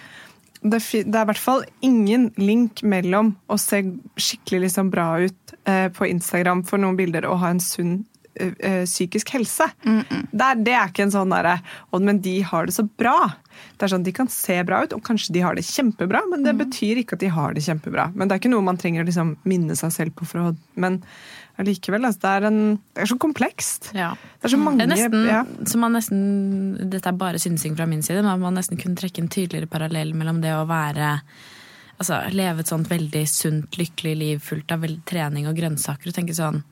[0.65, 3.83] det, det, er i hvert fall ingen link mellom å se
[4.17, 7.99] skikkelig liksom bra ut eh, på Instagram for noen bilder og ha en sunn
[8.41, 9.69] uh, psykisk helse.
[9.85, 11.59] Det, er, det, er, ikke en sånn derre
[12.01, 13.19] Men de har det så bra.
[13.75, 16.45] Det er sånn, De kan se bra ut, og kanskje de har det kjempebra, men
[16.47, 16.61] det mm.
[16.65, 18.11] betyr ikke at de har det kjempebra.
[18.15, 20.29] Men det er ikke noe man trenger å liksom minne seg selv på.
[20.29, 21.01] for å, Men
[21.61, 22.61] allikevel, altså, det, er en,
[22.95, 23.91] det er så komplekst.
[23.97, 24.13] Ja.
[24.39, 25.43] Det er så mange det er nesten, ja.
[25.71, 26.23] så man nesten,
[26.93, 30.15] Dette er bare synsing fra min side, men man nesten kunne trekke en tydeligere parallell
[30.19, 31.17] mellom det å være
[31.99, 36.37] altså, leve et sånt veldig sunt, lykkelig liv fullt av trening og grønnsaker og tenke
[36.37, 36.63] sånn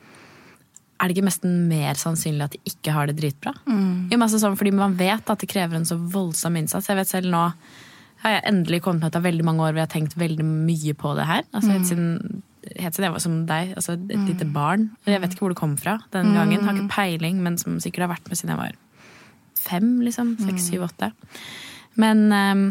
[1.03, 3.53] er det ikke nesten mer sannsynlig at de ikke har det dritbra?
[3.67, 4.13] Mm.
[4.13, 6.87] Jo, altså sånn, fordi man vet at det krever en så voldsom innsats.
[6.87, 7.49] Jeg vet selv nå
[8.23, 10.95] har jeg endelig kommet med etter veldig mange år hvor jeg har tenkt veldig mye
[10.99, 11.43] på det her.
[11.51, 11.89] Altså, helt, mm.
[11.91, 12.43] siden,
[12.77, 14.29] helt siden jeg var som deg, altså et mm.
[14.31, 14.87] lite barn.
[15.11, 16.39] Jeg vet ikke hvor det kom fra den mm.
[16.55, 18.79] Jeg Har ikke peiling, men som sikkert har vært med siden jeg var
[19.63, 20.37] fem, liksom.
[20.43, 21.11] Seks, syv, åtte.
[21.99, 22.65] Men um,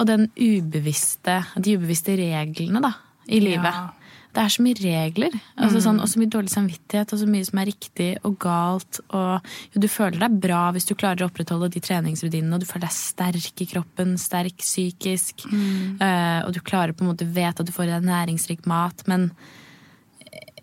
[0.00, 2.94] og den ubevisste, de ubevisste reglene da,
[3.28, 3.68] i livet.
[3.68, 4.01] Ja.
[4.32, 5.82] Det er så mye regler, altså mm.
[5.84, 9.00] sånn, og så mye dårlig samvittighet, og så mye som er riktig og galt.
[9.12, 12.68] Og jo, du føler deg bra hvis du klarer å opprettholde de treningsrutinene, og du
[12.68, 16.00] føler deg sterk i kroppen, sterk psykisk, mm.
[16.00, 19.04] uh, og du klarer på en måte vet at du får i deg næringsrik mat,
[19.10, 19.28] men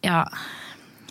[0.05, 0.23] ja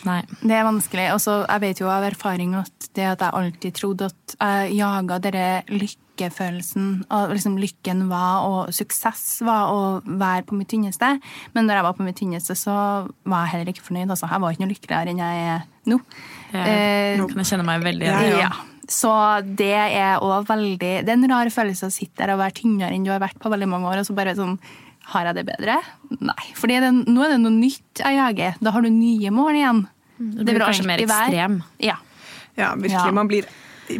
[0.07, 0.21] Nei.
[0.31, 1.09] Det er vanskelig.
[1.11, 4.77] Og så jeg vet jo av erfaring at det at jeg alltid trodde at jeg
[4.79, 10.71] jaga denne lykke lykkefølelsen og liksom lykken var, og suksess var å være på mitt
[10.71, 11.19] tynneste.
[11.55, 12.75] Men når jeg var på mitt tynneste, så
[13.25, 14.11] var jeg heller ikke fornøyd.
[14.11, 16.01] Altså, jeg var ikke noe lykkeligere enn jeg er nå.
[16.53, 18.43] Ja, eh, nå kan jeg kjenne meg veldig igjen.
[18.43, 18.51] Ja.
[18.89, 19.13] Så
[19.45, 22.97] det er òg veldig Det er en rar følelse å sitte der og være tynnere
[22.97, 24.55] enn du har vært på veldig mange år, og så bare sånn
[25.13, 25.77] Har jeg det bedre?
[26.25, 26.47] Nei.
[26.57, 28.59] For nå er det noe nytt jeg jager.
[28.65, 29.87] Da har du nye mål igjen.
[30.19, 31.63] Det blir kanskje mer ekstrem.
[31.81, 31.95] Ja.
[32.59, 33.15] ja, virkelig.
[33.15, 33.47] Man blir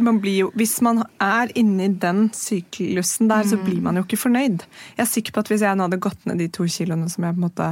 [0.05, 3.51] man jo, hvis man er inne i den syklusen der, mm.
[3.51, 4.65] så blir man jo ikke fornøyd.
[4.95, 7.25] Jeg er sikker på at hvis jeg nå hadde gått ned de to kiloene som
[7.25, 7.69] jeg på en måte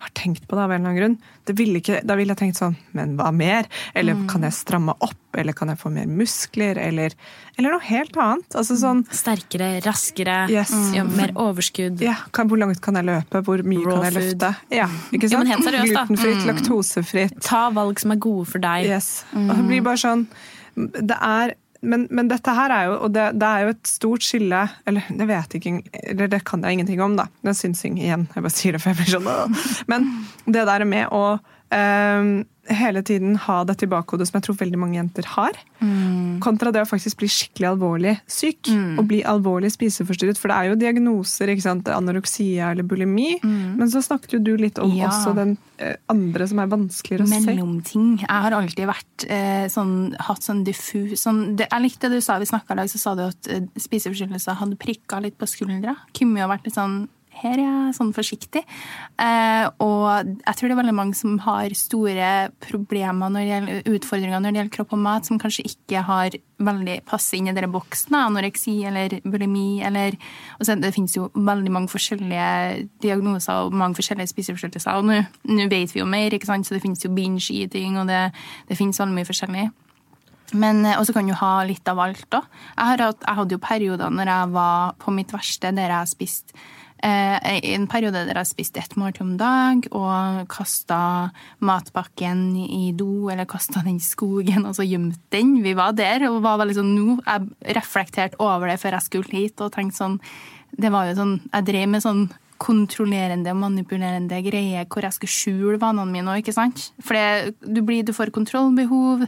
[0.00, 1.16] har tenkt på det av en eller annen grunn,
[1.56, 3.66] ville ikke, da ville jeg tenkt sånn Men hva mer?
[3.92, 4.22] Eller mm.
[4.30, 5.18] kan jeg stramme opp?
[5.36, 6.78] Eller kan jeg få mer muskler?
[6.80, 7.12] Eller,
[7.58, 8.46] eller noe helt annet.
[8.56, 10.72] Altså sånn Sterkere, raskere, yes.
[10.96, 12.00] ja, mer overskudd.
[12.04, 13.42] Ja, kan, Hvor langt kan jeg løpe?
[13.46, 14.54] Hvor mye Raw kan jeg løfte?
[14.72, 15.52] Ja, ikke sant?
[15.52, 15.60] Ja.
[15.60, 16.48] Glutenfritt, mm.
[16.48, 17.36] laktosefritt.
[17.44, 18.88] Ta valg som er gode for deg.
[18.88, 19.12] Yes.
[19.36, 20.24] Og det blir bare sånn
[20.76, 24.24] det er men, men, dette her er jo og det, det, er jo et stort
[24.24, 25.70] skille Eller det vet ikke,
[26.12, 27.24] eller det kan jeg ingenting om, da.
[27.40, 28.26] Det er synsing igjen.
[28.34, 30.10] Jeg bare sier det for jeg blir sånn Men
[30.44, 31.38] det der med å
[32.70, 35.56] hele tiden ha dette i bakhodet, som jeg tror veldig mange jenter har.
[35.80, 36.38] Mm.
[36.44, 38.98] Kontra det å faktisk bli skikkelig alvorlig syk mm.
[39.00, 40.38] og bli alvorlig spiseforstyrret.
[40.40, 41.90] For det er jo diagnoser, ikke sant?
[41.90, 43.32] anoreksia eller bulimi.
[43.42, 43.78] Mm.
[43.80, 45.10] Men så snakket jo du litt om ja.
[45.10, 47.40] også den eh, andre som er vanskeligere å se.
[47.48, 48.10] Mellomting.
[48.22, 49.94] Jeg har alltid vært eh, sånn,
[50.28, 53.02] hatt sånn diffus sånn, det, Jeg likte det du sa vi snakka i dag, så
[53.02, 55.96] sa du at eh, spiseforstyrrelser hadde prikka litt på skuldra.
[56.16, 57.02] Kunne har vært litt sånn
[57.40, 58.62] her er jeg sånn forsiktig.
[59.20, 62.30] Eh, og jeg tror det er veldig mange som har store
[62.62, 66.38] problemer når det gjelder utfordringer når det gjelder kropp og mat, som kanskje ikke har
[66.60, 68.16] veldig passer inn i denne boksen.
[68.20, 70.16] Anoreksi eller bulimi eller
[70.60, 75.00] så, Det finnes jo veldig mange forskjellige diagnoser og mange forskjellige spiseforstyrrelser.
[75.00, 75.06] Og
[75.54, 76.66] nå vet vi jo mer, ikke sant?
[76.66, 78.30] så det finnes jo binge-eating, og det,
[78.68, 79.70] det finnes veldig mye forskjellig.
[80.52, 82.46] Men eh, også kan du ha litt av alt òg.
[82.76, 86.68] Jeg, jeg, hadde jo perioder når jeg var på mitt verste der jeg spiste
[87.00, 91.30] i en periode der jeg spiste ett måltid om dag og kasta
[91.64, 95.58] matpakken i do eller kasta den i skogen og så gjemt den.
[95.64, 97.16] Vi var der og var veldig sånn nå.
[97.24, 100.20] Jeg reflekterte over det før jeg skulle hit og tenkte sånn
[100.70, 102.28] Det var jo sånn Jeg drev med sånn
[102.60, 106.90] kontrollerende og manipulerende greier hvor jeg skulle skjule vanene mine òg, ikke sant?
[107.04, 107.16] For
[107.64, 109.24] du, blir, du får kontrollbehov.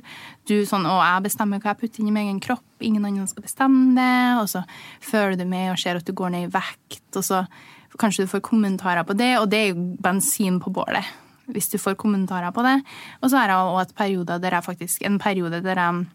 [0.49, 2.66] Du sånn Og jeg bestemmer hva jeg putter inn i min egen kropp.
[2.85, 4.64] Ingen andre skal bestemme det.' Og så
[5.01, 7.45] føler du med og ser at du går ned i vekt, og så
[7.99, 11.05] kanskje du får kommentarer på det, og det er jo bensin på bålet.
[11.53, 12.79] Hvis du får kommentarer på det.
[13.21, 16.07] Og så har jeg òg et periode der jeg faktisk En periode der jeg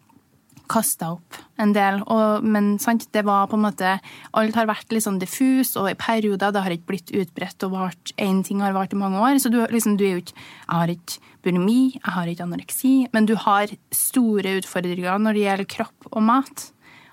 [0.70, 2.00] kasta opp en del.
[2.06, 3.96] Og, men sant, det var på en måte
[4.38, 7.74] Alt har vært litt sånn diffus, og i perioder det har ikke blitt utbredt og
[7.74, 9.40] vart én ting har vart i mange år.
[9.42, 12.94] Så du, liksom, du er jo ikke Jeg har ikke bulimi, jeg har ikke anoreksi,
[13.14, 16.68] men du har store utfordringer når det gjelder kropp og mat.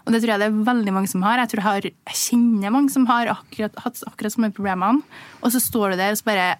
[0.05, 1.39] Og det tror jeg det er veldig mange som har.
[1.41, 5.01] Jeg tror jeg, har, jeg kjenner mange som har akkurat, hatt akkurat samme problemene.
[5.41, 6.51] Og så står du der og så bare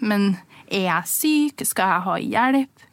[0.00, 0.34] Men
[0.66, 1.62] er jeg syk?
[1.66, 2.88] Skal jeg ha hjelp?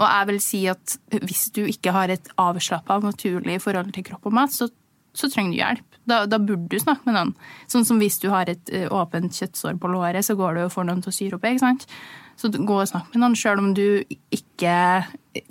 [0.00, 4.26] Og jeg vil si at hvis du ikke har et avslappa, naturlig forhold til kropp
[4.30, 4.68] og mat, så,
[5.14, 6.00] så trenger du hjelp.
[6.04, 7.32] Da, da, burde du snakke med noen.
[7.70, 10.74] Sånn som hvis du har et uh, åpent kjøttsår på låret, så går du og
[10.74, 11.46] får noen til å syre opp.
[11.48, 11.86] ikke sant?
[12.36, 14.02] Så gå og snakk med noen, sjøl om du
[14.34, 14.74] ikke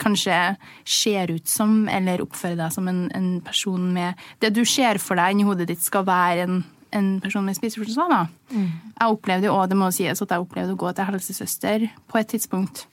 [0.03, 0.37] kanskje
[0.83, 5.19] ser ut som eller oppfører deg som en, en, person med Det du ser for
[5.19, 8.31] deg inni hodet ditt, skal være en, en person med spiseforstyrrelser.
[8.51, 8.67] Mm.
[8.99, 12.19] Jeg opplevde jo, og det må sies at jeg opplevde å gå til helsesøster på
[12.19, 12.85] et tidspunkt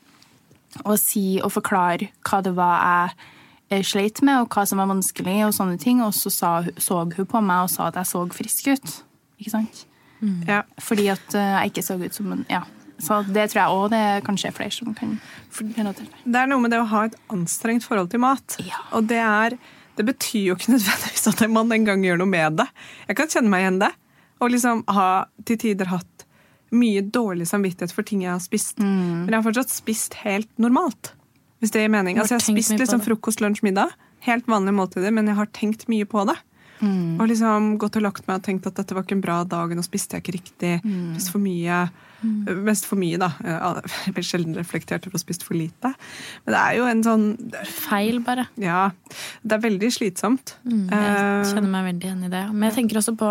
[0.85, 3.28] og si og forklare hva det var jeg
[3.70, 6.00] jeg sleit med, og hva som var vanskelig, og sånne ting.
[6.02, 8.94] Og så sa, så hun på meg og sa at jeg så frisk ut.
[9.38, 9.85] Ikke sant?
[10.48, 10.64] Ja.
[10.83, 12.64] Fordi at eh, jeg ikke så ut som en Ja.
[13.00, 15.14] Så det tror jeg òg det er kanskje flere som kan
[15.56, 16.24] relatere til.
[16.26, 18.59] Det er noe med det å ha et anstrengt forhold til mat.
[18.61, 18.83] Ja.
[18.92, 19.56] Og det er
[19.96, 22.66] Det betyr jo ikke nødvendigvis at man engang gjør noe med det.
[23.09, 23.90] Jeg kan kjenne meg igjen det.
[24.40, 25.09] Og liksom ha
[25.44, 26.19] til tider hatt
[26.70, 28.78] mye dårlig samvittighet for ting jeg har spist.
[28.78, 29.24] Mm.
[29.24, 31.14] Men jeg har fortsatt spist helt normalt.
[31.61, 32.16] Hvis det gir mening.
[32.16, 33.90] Du Altså, jeg har spist liksom frokost, lunsj, middag.
[34.24, 36.37] Helt vanlige måltider, men jeg har tenkt mye på det.
[36.80, 37.18] Mm.
[37.20, 39.72] Og liksom gått og lagt meg og tenkt at dette var ikke en bra dag,
[39.76, 40.70] nå spiste jeg ikke riktig.
[40.85, 41.11] Mm.
[41.18, 41.80] Spist for mye.
[42.64, 43.30] Mest for mye, da.
[43.44, 45.92] Jeg blir sjelden reflektert over å ha spist for lite.
[46.44, 47.26] Men det er jo en sånn
[47.68, 48.46] Feil, bare.
[48.61, 48.90] Ja.
[49.44, 50.54] Det er veldig slitsomt.
[50.64, 52.42] Mm, jeg Eh, kjenner meg veldig igjen i det.
[52.52, 53.30] Men jeg tenker også på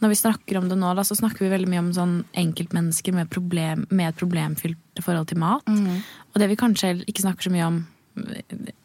[0.00, 3.14] når vi snakker om det nå, da, så snakker vi veldig mye om sånn enkeltmennesker
[3.16, 5.66] med, problem, med et problemfylt forhold til mat.
[5.68, 6.00] Mm.
[6.32, 7.80] Og det vi kanskje ikke snakker så mye om,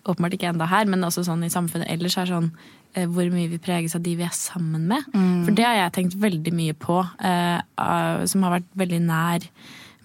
[0.05, 2.51] åpenbart ikke enda her, men også sånn i samfunnet ellers, er sånn
[2.93, 5.07] eh, hvor mye vi preges av de vi er sammen med.
[5.47, 6.99] For det har jeg tenkt veldig mye på,
[7.31, 7.57] eh,
[8.29, 9.49] som har vært veldig nær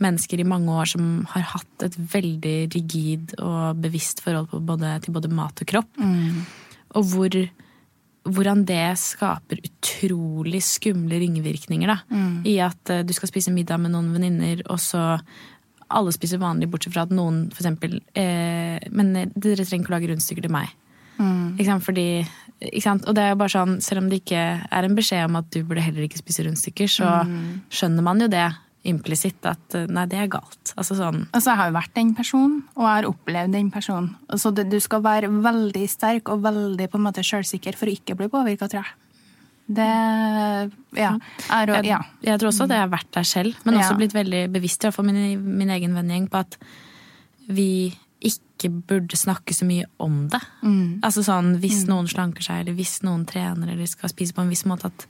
[0.01, 4.95] mennesker i mange år som har hatt et veldig rigid og bevisst forhold på både,
[5.05, 5.91] til både mat og kropp.
[6.97, 7.37] Og hvor,
[8.29, 11.91] hvordan det skaper utrolig skumle ringvirkninger.
[11.91, 12.27] Da.
[12.47, 15.23] I at uh, du skal spise middag med noen venninner, og så
[15.91, 20.11] alle spiser vanlig, bortsett fra at noen eksempel eh, Men dere trenger ikke å lage
[20.13, 20.71] rundstykker til meg.
[21.21, 21.85] Ikke sant?
[21.85, 22.05] Fordi,
[22.71, 23.09] ikke sant?
[23.11, 25.51] Og det er jo bare sånn, selv om det ikke er en beskjed om at
[25.51, 27.11] du burde heller ikke spise rundstykker, så
[27.75, 28.47] skjønner man jo det
[28.89, 30.73] implisitt at eh, nei, det er galt.
[30.81, 34.15] Altså sånn Altså, jeg har jo vært den personen, og jeg har opplevd den personen.
[34.33, 38.17] Altså, du skal være veldig sterk og veldig på en måte selvsikker for å ikke
[38.17, 38.95] bli påvirka, tror jeg.
[39.71, 39.89] Det
[40.99, 41.13] Ja.
[41.51, 42.01] Er, Jeg, ja.
[42.23, 43.97] jeg tror også det har vært der selv, men også Ja.
[44.01, 46.57] blitt veldig bevisst, i hvert fall min, min egen vennegjeng, på at
[47.49, 50.41] vi ikke burde snakke så mye om det.
[51.03, 54.51] Altså sånn, Hvis noen slanker seg, eller hvis noen trener eller skal spise på en
[54.51, 55.07] viss måte at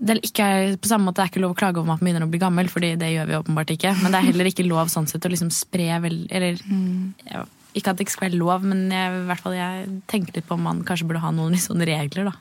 [0.00, 2.00] det er ikke er, på samme måte det er ikke lov å klage over at
[2.00, 3.92] man begynner å bli gammel, fordi det gjør vi åpenbart ikke.
[4.00, 6.56] Men det er heller ikke lov sånn sett å liksom spre vel Eller
[7.28, 7.44] ja,
[7.76, 10.48] ikke at det ikke skal være lov, men jeg, i hvert fall jeg tenker litt
[10.48, 12.34] på om man kanskje burde ha noen sånne regler, da.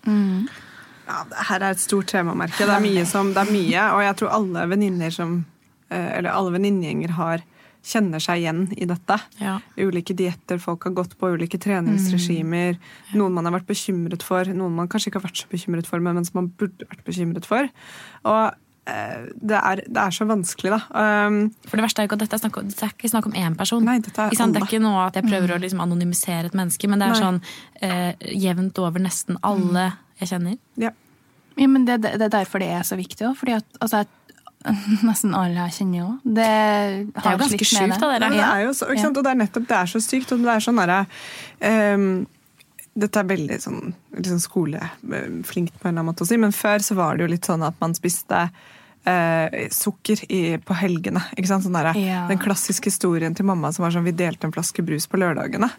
[1.09, 1.19] Ja,
[1.49, 2.63] her er et stort temamerke.
[2.63, 5.39] Det er mye, som, det er mye og jeg tror alle venninner som
[5.89, 7.43] eh, Eller alle venninnegjenger har
[7.85, 9.15] kjenner seg igjen i dette.
[9.39, 9.57] Ja.
[9.79, 12.79] Ulike dietter folk har gått på, ulike treningsregimer.
[13.17, 16.03] Noen man har vært bekymret for, noen man kanskje ikke har vært så bekymret for,
[16.03, 17.69] men som man burde vært bekymret for.
[18.27, 18.41] Og
[18.91, 20.81] eh, det, er, det er så vanskelig, da.
[21.27, 23.13] Um, For det verste er jo ikke at dette er snakk om, det er ikke
[23.15, 23.85] snakk om én person.
[23.87, 24.51] Nei, dette er alle.
[24.53, 27.15] Det er ikke noe at jeg prøver å liksom anonymisere et menneske, men det er
[27.15, 27.21] Nei.
[27.25, 27.43] sånn
[27.85, 30.59] eh, jevnt over nesten alle jeg kjenner.
[30.83, 30.95] ja.
[31.59, 33.33] Ja, men det, det, det er derfor det er så viktig òg.
[33.35, 34.05] Fordi at altså,
[35.07, 36.17] nesten alle jeg kjenner òg.
[36.23, 36.49] Det,
[37.13, 38.31] Det er jo ganske sjukt av dere.
[38.33, 39.21] Det er jo så, ikke sant?
[39.21, 40.33] Og det er nettopp det er så sykt.
[40.35, 41.23] Og det er sånn der,
[41.95, 42.09] um,
[42.99, 46.51] Dette er veldig sånn, litt sånn skoleflinkt på en eller annen måte å si, men
[46.55, 48.41] før så var det jo litt sånn at man spiste
[49.09, 51.21] eh, sukker i, på helgene.
[51.35, 51.65] ikke sant?
[51.65, 52.21] Sånn der, Ja.
[52.29, 55.69] Den klassiske historien til mamma som var sånn vi delte en flaske brus på lørdagene.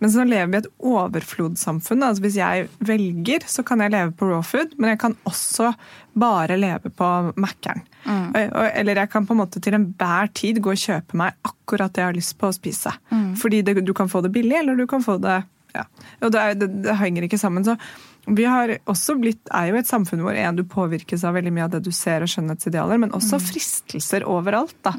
[0.00, 2.02] Men så lever vi i et overflodssamfunn.
[2.06, 5.72] Altså hvis jeg velger, så kan jeg leve på raw food, men jeg kan også
[6.20, 7.82] bare leve på Mækkern.
[8.06, 11.92] Og- Eller jeg kan på en måte til enhver tid gå og kjøpe meg akkurat
[11.92, 12.92] det jeg har lyst på å spise.
[13.36, 15.42] Fordi det, du kan få det billig, eller du kan få det
[15.74, 15.84] ja.
[16.20, 17.62] Og det, det, det henger ikke sammen.
[17.64, 17.76] Så
[18.36, 21.66] vi har også blitt, er jo et samfunn hvor en, du påvirkes av veldig mye
[21.66, 24.76] av det du ser og skjønnhetsidealer, men også fristelser overalt.
[24.86, 24.94] Da.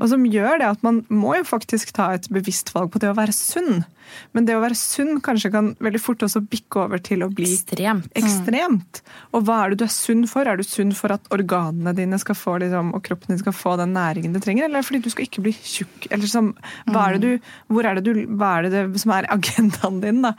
[0.00, 3.10] Og som gjør det at man må jo faktisk ta et bevisst valg på det
[3.10, 3.84] å være sunn.
[4.36, 7.48] Men det å være sunn kanskje kan veldig fort også bikke over til å bli
[7.56, 8.06] Ekstremt.
[8.14, 9.00] ekstremt.
[9.34, 10.46] Og hva er det du er sunn for?
[10.46, 13.74] Er du sunn for at organene dine skal få, liksom, og kroppen din skal få
[13.80, 16.06] den næringen du trenger, eller fordi du skal ikke bli tjukk?
[16.14, 16.52] Eller som,
[16.86, 20.22] hva er det du, hvor er det du, hva er det, som er agendaen din?
[20.22, 20.36] Da?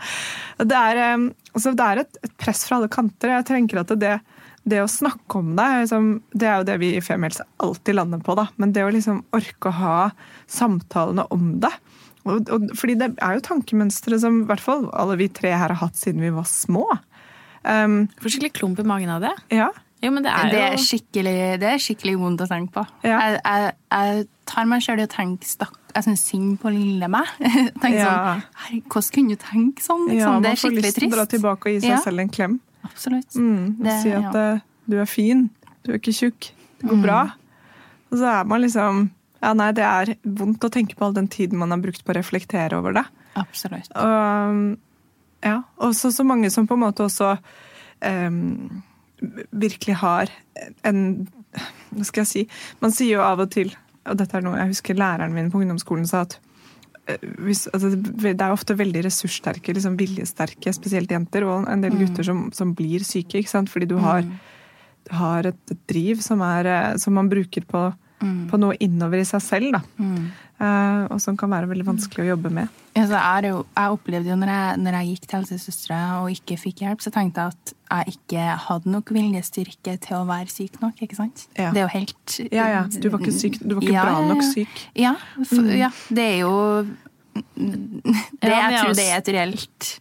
[0.63, 3.33] Det er, eh, altså, det er et, et press fra alle kanter.
[3.35, 4.13] Jeg tenker at det,
[4.67, 8.23] det å snakke om det, liksom, det er jo det vi i Femihelse alltid lander
[8.23, 8.35] på.
[8.39, 8.47] Da.
[8.61, 9.97] Men det å liksom orke å ha
[10.51, 11.73] samtalene om det
[12.27, 15.71] og, og, Fordi det er jo tankemønstre som i hvert fall alle vi tre her
[15.71, 16.83] har hatt siden vi var små.
[17.63, 19.35] Um, Får skikkelig klump i magen av det.
[19.55, 19.71] ja.
[20.03, 22.83] Jo, men det er Det er skikkelig, det er skikkelig vondt å tenke på.
[23.01, 23.17] Ja.
[23.17, 27.07] Jeg, jeg, jeg tar meg sjøl i å tenke stakk, jeg syns synd på lille
[27.11, 27.25] meg.
[27.81, 28.05] Tenk Ja.
[28.13, 30.05] sånn, «Herre, Hvordan kunne du tenke sånn?
[30.07, 30.37] ja, Liksom?
[30.37, 31.99] det man er får lyst til å dra tilbake og gi seg Ja.
[32.05, 32.59] selv en klem.
[32.87, 33.35] Absolutt.
[33.35, 34.45] Mm, og Det- si at ja.
[34.55, 35.49] eh, du er fin,
[35.83, 37.21] du er ikke tjukk, det går bra.
[38.11, 39.09] Og så er man liksom
[39.43, 42.09] Ja, nei, det er vondt å tenke på all den tiden man har brukt på
[42.11, 43.03] å reflektere over det.
[43.37, 43.85] Absolutt.
[43.95, 44.77] Og
[45.45, 47.37] ja, og så så mange som på en måte også
[48.01, 48.81] um,
[49.53, 50.27] virkelig har
[50.83, 51.27] en
[51.93, 52.47] Hva skal jeg si?
[52.81, 53.71] Man sier jo av og til,
[54.09, 56.37] og dette er noe jeg husker læreren min på ungdomsskolen sa, at
[57.07, 61.93] eh, hvis, altså, det er ofte veldig ressurssterke, liksom viljesterke, spesielt jenter, og en del
[61.93, 62.01] Mm.
[62.05, 63.39] gutter som, som blir syke.
[63.39, 63.69] ikke sant?
[63.69, 64.21] Fordi du har,
[65.07, 68.47] du har et, et driv som, er, eh, som man bruker på, Mm.
[68.49, 69.75] på noe innover i seg selv.
[69.77, 69.81] da.
[70.57, 72.77] Eh, og som kan være veldig vanskelig å jobbe med.
[72.95, 76.31] Ja, jeg, er jo, jeg opplevde jo når jeg, når jeg gikk til helsesøstre og
[76.33, 80.49] ikke fikk hjelp, så tenkte jeg at jeg ikke hadde nok viljestyrke til å være
[80.49, 81.03] syk nok.
[81.05, 81.45] ikke sant?
[81.53, 81.69] Ja.
[81.75, 84.17] Det er jo helt Ja, ja, Du var ikke, syk, du var ikke Ja, bra
[84.17, 84.81] ja, nok syk.
[84.97, 86.55] Ja, for, ja, det er jo
[87.53, 89.93] det, jeg tror det er et reelt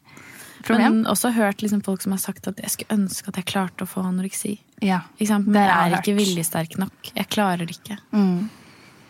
[0.67, 0.99] problem.
[1.01, 3.87] Men også hørt liksom folk som har sagt at jeg skulle ønske at jeg klarte
[3.87, 4.59] å få anoreksi.
[4.83, 5.01] ja.
[5.21, 6.21] Men Det jeg er jeg ikke hørt.
[6.27, 7.13] viljesterk nok.
[7.15, 7.99] Jeg klarer det ikke.
[8.13, 8.49] Mm.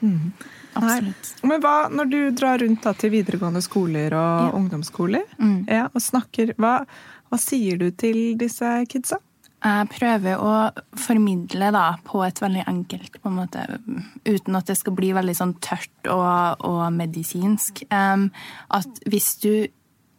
[0.02, 0.32] Mm.
[0.76, 1.28] Absolutt.
[1.48, 5.64] Men hva når du drar rundt da, til videregående skoler og ungdomsskoler Mm.
[5.68, 6.84] ja, og snakker, hva,
[7.30, 9.16] hva sier du til disse kidsa?
[9.64, 10.50] Jeg prøver å
[11.00, 13.64] formidle da, på et veldig enkelt på en måte,
[14.28, 17.82] uten at det skal bli veldig sånn tørt og, og medisinsk.
[17.90, 18.28] Um,
[18.70, 19.66] at hvis du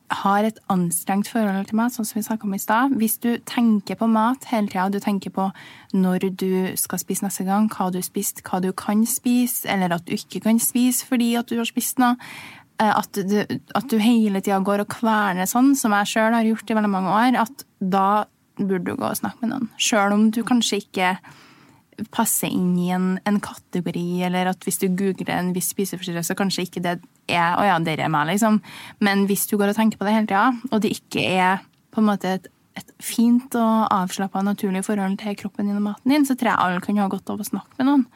[0.10, 3.30] har et anstrengt forhold til mat, sånn som vi snakket om i stad, hvis du
[3.50, 5.50] tenker på mat hele tida, du tenker på
[5.98, 9.98] når du skal spise neste gang, hva du har spist, hva du kan spise, eller
[9.98, 12.16] at du ikke kan spise fordi at du har spist noe,
[12.80, 13.42] eh, at du,
[13.76, 16.94] at du hele tida går og kverner sånn, som jeg sjøl har gjort i veldig
[16.94, 18.08] mange år, at da
[18.58, 19.68] burde du gå og snakke med noen.
[19.82, 21.18] Sjøl om du kanskje ikke
[22.14, 26.68] passer inn i en, en kategori, eller at hvis du googler en viss spiseforstyrrelse, kanskje
[26.68, 28.62] ikke det er Å ja, der er meg, liksom.
[29.04, 32.04] Men hvis du går og tenker på det hele tida, og det ikke er på
[32.04, 36.28] en måte et, et fint og avslappa naturlig forhold til kroppen din og maten din,
[36.28, 38.08] så tror jeg alle kan ha godt av å snakke med noen.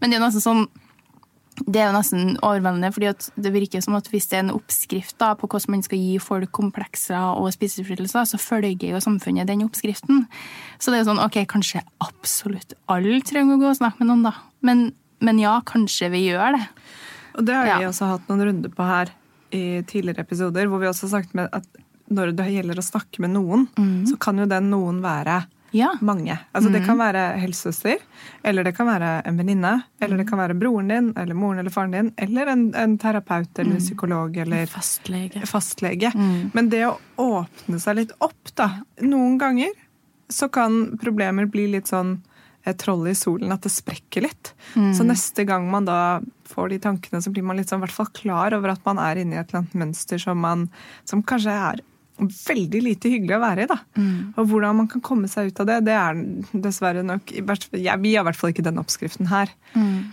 [0.00, 0.64] Men det er jo nesten sånn
[1.66, 3.10] det er jo nesten overveldende, fordi
[3.42, 6.14] det virker som at hvis det er en oppskrift da, på hvordan man skal gi
[6.22, 10.24] folk komplekser og spiseforstyrrelser, så følger jo samfunnet den oppskriften.
[10.78, 14.12] Så det er jo sånn, ok, kanskje absolutt alle trenger å gå og snakke med
[14.12, 14.34] noen, da.
[14.64, 14.86] Men,
[15.24, 16.64] men ja, kanskje vi gjør det.
[17.36, 17.88] Og det har vi Ja.
[17.88, 19.10] også hatt noen runder på her
[19.52, 21.64] i tidligere episoder, hvor vi også har sagt med at
[22.10, 23.68] når det gjelder å snakke med noen,
[24.06, 25.92] så kan jo den noen være Ja.
[26.00, 26.36] mange.
[26.52, 27.98] Altså Det kan være helsesøster,
[28.42, 31.70] eller det kan være en venninne, eller det kan være broren din, eller moren eller
[31.70, 35.42] faren din, eller en, en terapeut eller psykolog eller Fastlege.
[35.46, 36.10] fastlege.
[36.52, 38.80] Men det å åpne seg litt opp, da.
[39.02, 39.70] Noen ganger
[40.28, 42.20] så kan problemer bli litt sånn
[42.72, 44.52] et troll i solen, at det sprekker litt.
[44.96, 46.00] Så neste gang man da
[46.50, 48.98] får de tankene, så blir man litt sånn, i hvert fall klar over at man
[49.02, 50.66] er inne i et eller annet mønster som, man,
[51.08, 51.82] som kanskje er
[52.20, 53.68] veldig lite hyggelig å være i.
[53.70, 53.78] da.
[54.36, 56.20] Og hvordan man kan komme seg ut av det, det er
[56.52, 57.44] dessverre nok i
[57.80, 59.52] ja, Vi har i hvert fall ikke den oppskriften her.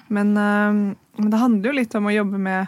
[0.08, 2.68] Men, øh, men det handler jo litt om å jobbe med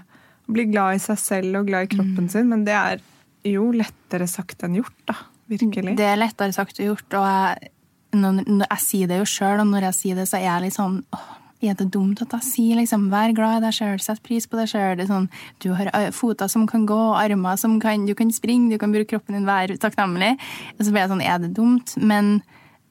[0.50, 3.04] å bli glad i seg selv og glad i kroppen sin, men det er
[3.48, 5.16] jo lettere sagt enn gjort, da.
[5.50, 5.96] Virkelig.
[5.98, 7.72] Det er lettere sagt og gjort, og jeg,
[8.16, 10.66] når, når jeg sier det jo sjøl, og når jeg sier det, så er jeg
[10.66, 11.28] litt sånn åh,
[11.60, 14.56] er det dumt at jeg sier liksom, vær glad i deg sjøl, sett pris på
[14.60, 15.02] deg sjøl?
[15.10, 15.28] Sånn,
[15.60, 19.10] du har føtter som kan gå, armer som kan Du kan springe, du kan bruke
[19.12, 20.38] kroppen din, vær takknemlig.
[20.78, 21.98] Og så blir jeg sånn, er det dumt?
[22.00, 22.38] Men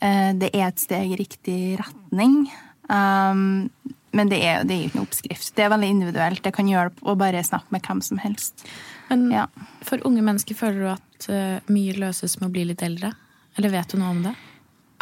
[0.04, 2.42] uh, det er et steg i riktig retning.
[2.92, 3.70] Um,
[4.16, 5.50] men det er, det er jo ikke noe oppskrift.
[5.56, 6.44] Det er veldig individuelt.
[6.44, 8.66] Det kan hjelpe å bare snakke med hvem som helst.
[9.08, 9.46] Men Ja.
[9.80, 13.14] for unge mennesker, føler du at uh, mye løses med å bli litt eldre?
[13.56, 14.36] Eller vet du noe om det?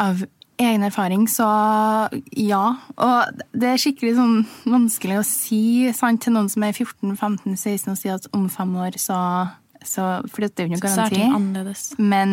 [0.03, 0.23] Av
[0.57, 1.45] egen erfaring, så
[2.33, 2.63] ja.
[2.97, 5.61] Og det er skikkelig sånn vanskelig å si
[5.95, 9.19] sant, til noen som er 14-15-16 og si at om fem år så,
[9.85, 11.25] så For det er jo ikke er noen garanti.
[11.39, 11.83] annerledes.
[12.01, 12.31] Men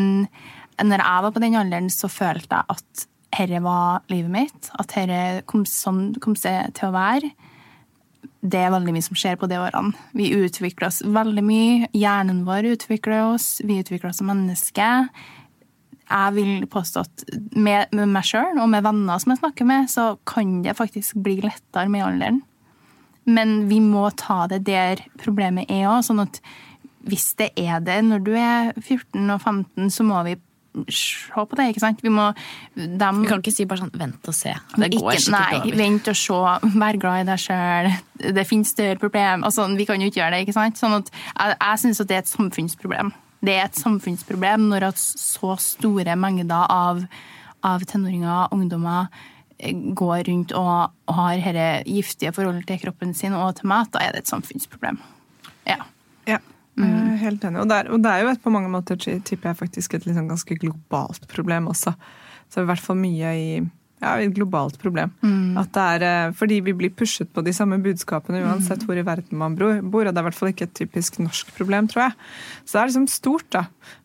[0.80, 4.70] når jeg var på den alderen, så følte jeg at herre var livet mitt.
[4.78, 7.32] At herre kom sånn kom seg til å være.
[8.44, 9.94] Det er veldig mye som skjer på de årene.
[10.16, 11.88] Vi utvikler oss veldig mye.
[11.96, 13.58] Hjernen vår utvikler oss.
[13.64, 15.08] Vi utvikler oss som mennesker.
[16.10, 17.24] Jeg vil påstå at
[17.56, 21.16] med, med meg sjøl og med venner som jeg snakker med, så kan det faktisk
[21.24, 22.42] bli lettere med alderen.
[23.24, 26.02] Men vi må ta det der problemet er òg.
[26.04, 26.40] Sånn at
[27.08, 30.36] hvis det er det når du er 14 og 15, så må vi
[30.90, 32.00] se på det, ikke sant?
[32.02, 32.32] Vi må
[32.74, 34.54] dem, Vi kan ikke si bare sånn 'vent og se'.
[34.74, 35.76] Det går ikke, sikkert nei, over.
[35.78, 36.78] vent og se.
[36.82, 37.90] Vær glad i deg sjøl.
[38.34, 39.44] Det finnes større problem.
[39.44, 40.40] Altså, vi kan jo ikke gjøre det.
[40.46, 40.76] ikke sant?
[40.76, 43.12] Sånn at Jeg, jeg syns det er et samfunnsproblem.
[43.44, 47.04] Det er et samfunnsproblem når at så store mengder av,
[47.66, 49.10] av tenåringer og ungdommer
[49.58, 53.92] eh, går rundt og, og har dette giftige forholdet til kroppen sin og til mat.
[53.92, 55.00] Da er det et samfunnsproblem.
[55.68, 55.82] Ja.
[56.28, 56.40] Ja,
[56.80, 57.60] er helt enig.
[57.62, 60.06] Og det, er, og det er jo et på mange måter tipper jeg faktisk et
[60.08, 61.94] liksom ganske globalt problem også.
[62.50, 63.48] Så i hvert fall mye i
[64.04, 65.12] ja, et globalt problem.
[65.58, 69.04] At det er eh, fordi vi blir pushet på de samme budskapene uansett hvor i
[69.06, 69.74] verden man bor.
[69.80, 72.16] Og det er i hvert fall ikke et typisk norsk problem, tror jeg.
[72.64, 73.64] Så det er liksom stort, da.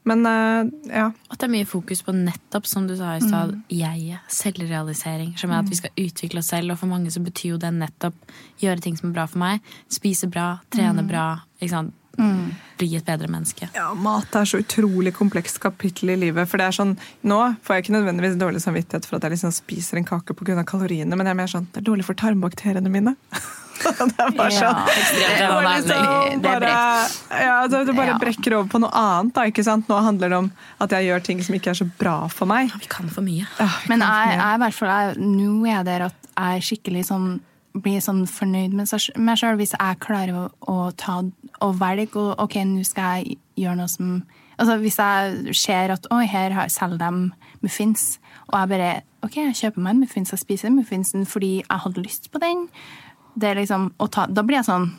[0.09, 1.09] Men eh, ja.
[1.29, 4.25] At det er mye fokus på nettopp, som du sa i stad, jeget.
[4.39, 5.35] Selvrealisering.
[5.39, 7.73] Som er at vi skal utvikle oss selv, og for mange så betyr jo det
[7.75, 8.17] nettopp
[8.63, 9.71] gjøre ting som er bra for meg.
[9.91, 11.29] Spise bra, trene bra.
[11.59, 11.95] ikke sant?
[12.79, 13.67] Bli et bedre menneske.
[13.75, 16.47] Ja, Mat er så utrolig komplekst kapittel i livet.
[16.47, 19.51] for det er sånn, Nå får jeg ikke nødvendigvis dårlig samvittighet for at jeg liksom
[19.55, 20.63] spiser en kake pga.
[20.63, 23.15] kaloriene, men jeg er mer sånn, det er dårlig for tarmbakteriene mine.
[23.83, 24.79] det er bare sånn.
[24.93, 26.71] ekstremt Det liksom bare,
[27.43, 29.33] ja, det, det bare brekker over på noe annet.
[29.35, 29.87] da, ikke sant?
[29.91, 30.49] Nå handler det om
[30.83, 32.71] at jeg gjør ting som ikke er så bra for meg.
[32.73, 33.47] Ja, Vi kan for mye.
[33.59, 36.67] Ja, Men jeg, jeg, i hvert fall, jeg, nå er jeg der at jeg er
[36.71, 37.29] skikkelig sånn
[37.77, 38.89] blir sånn fornøyd med
[39.21, 41.21] meg sjøl hvis jeg klarer å, å, ta,
[41.61, 44.21] å velge og ok, nå skal jeg gjøre noe som
[44.59, 47.29] altså Hvis jeg ser at oi, her selger de
[47.63, 48.17] muffins,
[48.49, 48.89] og jeg bare
[49.23, 52.65] ok, jeg kjøper meg en muffins og spiser muffinsen fordi jeg hadde lyst på den,
[53.39, 54.89] det er liksom, ta, da blir jeg sånn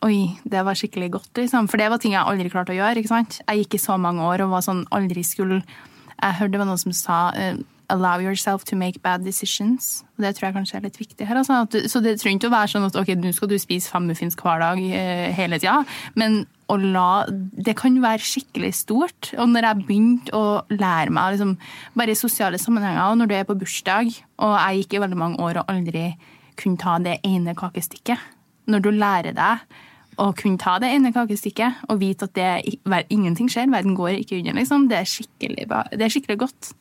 [0.00, 1.66] Oi, det var skikkelig godt, liksom.
[1.68, 3.02] For det var ting jeg aldri klarte å gjøre.
[3.02, 3.34] ikke sant?
[3.42, 6.70] Jeg gikk i så mange år og var sånn aldri skulle Jeg hørte det var
[6.70, 7.58] noen som sa eh,
[7.90, 10.04] Allow yourself to make bad decisions.
[10.16, 11.40] Og det tror jeg kanskje er litt viktig her.
[11.40, 11.64] Altså.
[11.72, 14.06] Du, så det trenger ikke å være sånn at ok, nå skal du spise fem
[14.10, 15.80] muffins hver dag eh, hele tida.
[16.14, 19.32] Men å la Det kan være skikkelig stort.
[19.36, 21.56] Og når jeg begynte å lære meg liksom,
[21.98, 25.18] bare i sosiale sammenhenger, og når du er på bursdag, og jeg gikk i veldig
[25.18, 26.12] mange år og aldri
[26.60, 28.18] kunne ta det ene kakestykket
[28.70, 29.62] Når du lærer deg
[30.20, 32.76] å kunne ta det ene kakestykket og vite at det,
[33.08, 35.08] ingenting skjer, verden går ikke under, liksom, det er
[35.96, 36.72] det er skikkelig godt.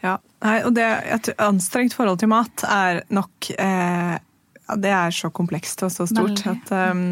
[0.00, 4.16] Ja, nei, og det, et anstrengt forhold til mat er nok eh,
[4.80, 6.54] Det er så komplekst og så stort Veldig.
[6.54, 7.02] at um,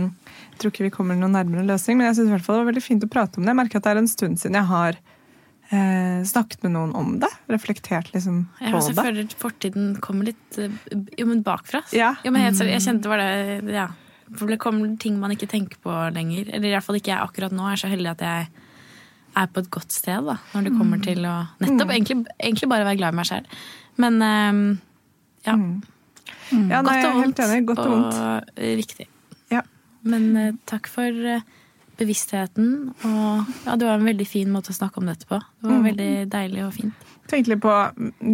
[0.54, 1.98] jeg tror ikke vi kommer noen nærmere løsning.
[1.98, 3.52] Men jeg synes i hvert fall det var veldig fint å prate om det.
[3.52, 4.96] Jeg merker at det er en stund siden jeg har
[5.70, 7.30] eh, snakket med noen om det.
[7.52, 9.04] Reflektert liksom Jeg, på også det.
[9.06, 10.74] føler fortiden kommer litt eh,
[11.18, 11.82] jo, men bakfra.
[11.94, 12.14] Ja.
[12.24, 13.90] Jo, men jeg, jeg kjente var det ja.
[14.36, 16.50] For det kommer ting man ikke tenker på lenger.
[16.52, 17.68] Eller i hvert fall ikke jeg akkurat nå.
[17.70, 18.48] Jeg er så heldig at jeg
[19.36, 22.84] er på et godt sted da, når det kommer til å nettopp egentlig, egentlig bare
[22.88, 23.46] være glad i meg selv.
[23.98, 24.62] Men um,
[25.46, 25.54] ja.
[26.50, 27.40] Ja, nei, Godt og vondt.
[27.68, 28.18] Godt og vondt.
[28.56, 29.06] eh, riktig.
[29.52, 29.62] Ja.
[30.08, 31.40] Men uh, takk for uh,
[31.98, 32.92] bevisstheten.
[33.04, 35.38] Og ja, det var en veldig fin måte å snakke om dette på.
[35.38, 35.74] Det Mm.
[35.74, 37.06] var veldig deilig og fint.
[37.28, 37.72] Tenk litt på,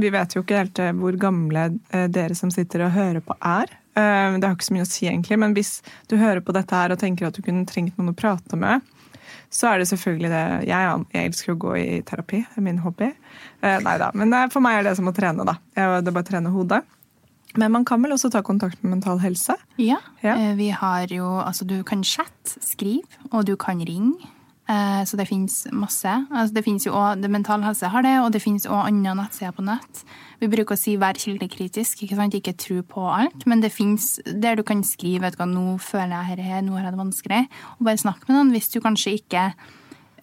[0.01, 3.66] Vi vet jo ikke helt eh, hvor gamle dere som sitter og hører på er.
[3.95, 5.80] Det har ikke så mye å si, egentlig, men hvis
[6.11, 8.82] du hører på dette her og tenker at du kunne trengt noen å prate med,
[9.51, 12.79] så er det selvfølgelig det Jeg, jeg elsker å gå i terapi, det er min
[12.85, 13.12] hobby.
[13.62, 15.57] Eh, Nei da, men eh, for meg er det som å trene, da.
[15.75, 16.83] Det er bare å trene hodet.
[17.57, 19.55] Men man kan vel også ta kontakt med Mental Helse?
[19.79, 20.35] Ja, Ja.
[20.35, 24.18] eh, vi har jo Altså, du kan chatte, skrive, og du kan ringe.
[24.69, 26.09] Eh, Så det finnes masse.
[26.31, 29.15] Altså, det finnes jo også, det Mental Helse har det, og det finnes òg andre
[29.15, 30.05] nettsider på nett.
[30.41, 32.35] Vi bruker å si 'vær kildekritisk', ikke sant?
[32.35, 33.47] ikke tro på alt.
[33.47, 36.85] Men det finnes der du kan skrive vet du 'nå føler jeg dette, nå har
[36.85, 37.49] jeg det vanskelig',
[37.79, 39.53] og bare snakke med noen hvis du kanskje ikke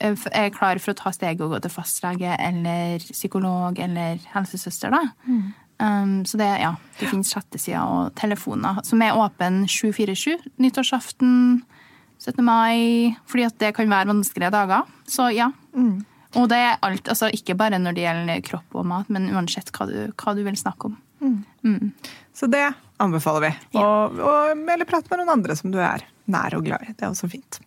[0.02, 4.89] eh, er klar for å ta steget og gå til fastlege eller psykolog eller helsesøster,
[4.89, 5.04] da.
[5.80, 11.64] Um, så det, ja, det finnes chattesider og telefoner som er åpen 747 nyttårsaften,
[12.22, 12.43] 17.
[12.45, 14.89] mai, fordi at det kan være vanskelige dager.
[15.09, 15.49] Så ja.
[16.38, 19.72] Og det er alt, altså ikke bare når det gjelder kropp og mat, men uansett
[19.76, 20.99] hva du, hva du vil snakke om.
[22.34, 22.63] Så det
[23.01, 23.51] anbefaler vi.
[23.82, 26.93] Og, og eller prate med noen andre som du er nær og glad i.
[26.95, 27.59] Det er også fint.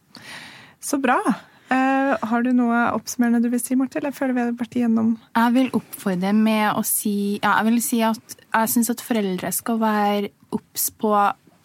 [0.82, 1.18] Så bra.
[1.64, 3.98] Uh, har du noe oppsummerende du vil si, Marte?
[4.00, 7.78] Eller føler vi har vært igjennom Jeg vil oppfordre med å si Ja, jeg vil
[7.82, 11.14] si at jeg syns at foreldre skal være obs på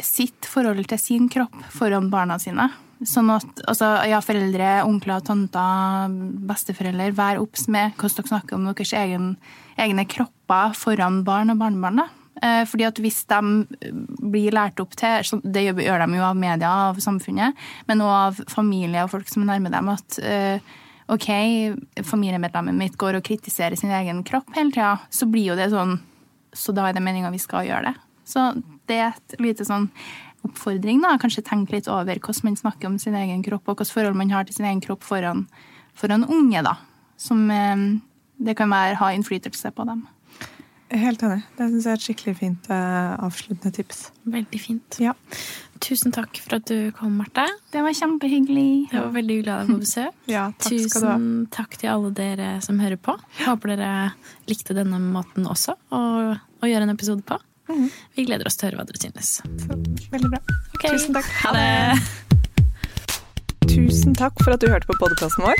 [0.04, 2.70] sitt forhold til sin kropp foran barna sine.
[3.08, 6.16] Sånn at altså, ja, foreldre, onkler, tanter,
[6.50, 9.30] besteforeldre, vær obs med hvordan dere snakker om deres egen,
[9.80, 12.04] egne kropper foran barn og barnebarn.
[12.44, 13.40] Eh, Fordi at hvis de
[14.20, 17.56] blir lært opp til, det gjør de jo av media, av samfunnet,
[17.88, 20.76] men også av familie og folk som er nærme dem, at eh,
[21.10, 21.30] ok,
[22.04, 26.00] familiemedlemmet mitt går og kritiserer sin egen kropp hele tida, så blir jo det sånn
[26.50, 28.09] Så da er det meninga vi skal gjøre det.
[28.30, 28.52] Så
[28.90, 29.90] det er et lite sånn
[30.46, 31.16] oppfordring, da.
[31.22, 34.32] Kanskje tenke litt over hvordan man snakker om sin egen kropp, og hvilket forhold man
[34.36, 35.48] har til sin egen kropp foran,
[35.98, 36.78] foran unge, da.
[37.20, 37.90] Som eh,
[38.40, 40.06] det kan være, ha innflytelse på dem.
[40.90, 41.44] Helt enig.
[41.54, 44.00] Det syns jeg er et skikkelig fint eh, avsluttende tips.
[44.26, 44.98] Veldig fint.
[45.04, 45.12] Ja.
[45.86, 47.46] Tusen takk for at du kom, Marte.
[47.70, 48.88] Det var kjempehyggelig.
[48.90, 50.18] Det var veldig hyggelig å ha deg på besøk.
[50.34, 51.18] Ja, takk skal du ha.
[51.20, 53.16] Tusen takk til alle dere som hører på.
[53.44, 53.92] Håper dere
[54.50, 56.02] likte denne måten også å,
[56.34, 57.38] å gjøre en episode på.
[57.70, 57.90] Mhm.
[58.18, 59.30] Vi gleder oss til å høre hva dere synes.
[59.62, 59.78] Så,
[60.12, 60.40] veldig bra.
[60.76, 60.96] Okay.
[60.98, 61.30] Tusen takk.
[61.44, 61.70] Ha det!
[63.70, 65.60] Tusen takk for at du hørte på podkasten vår.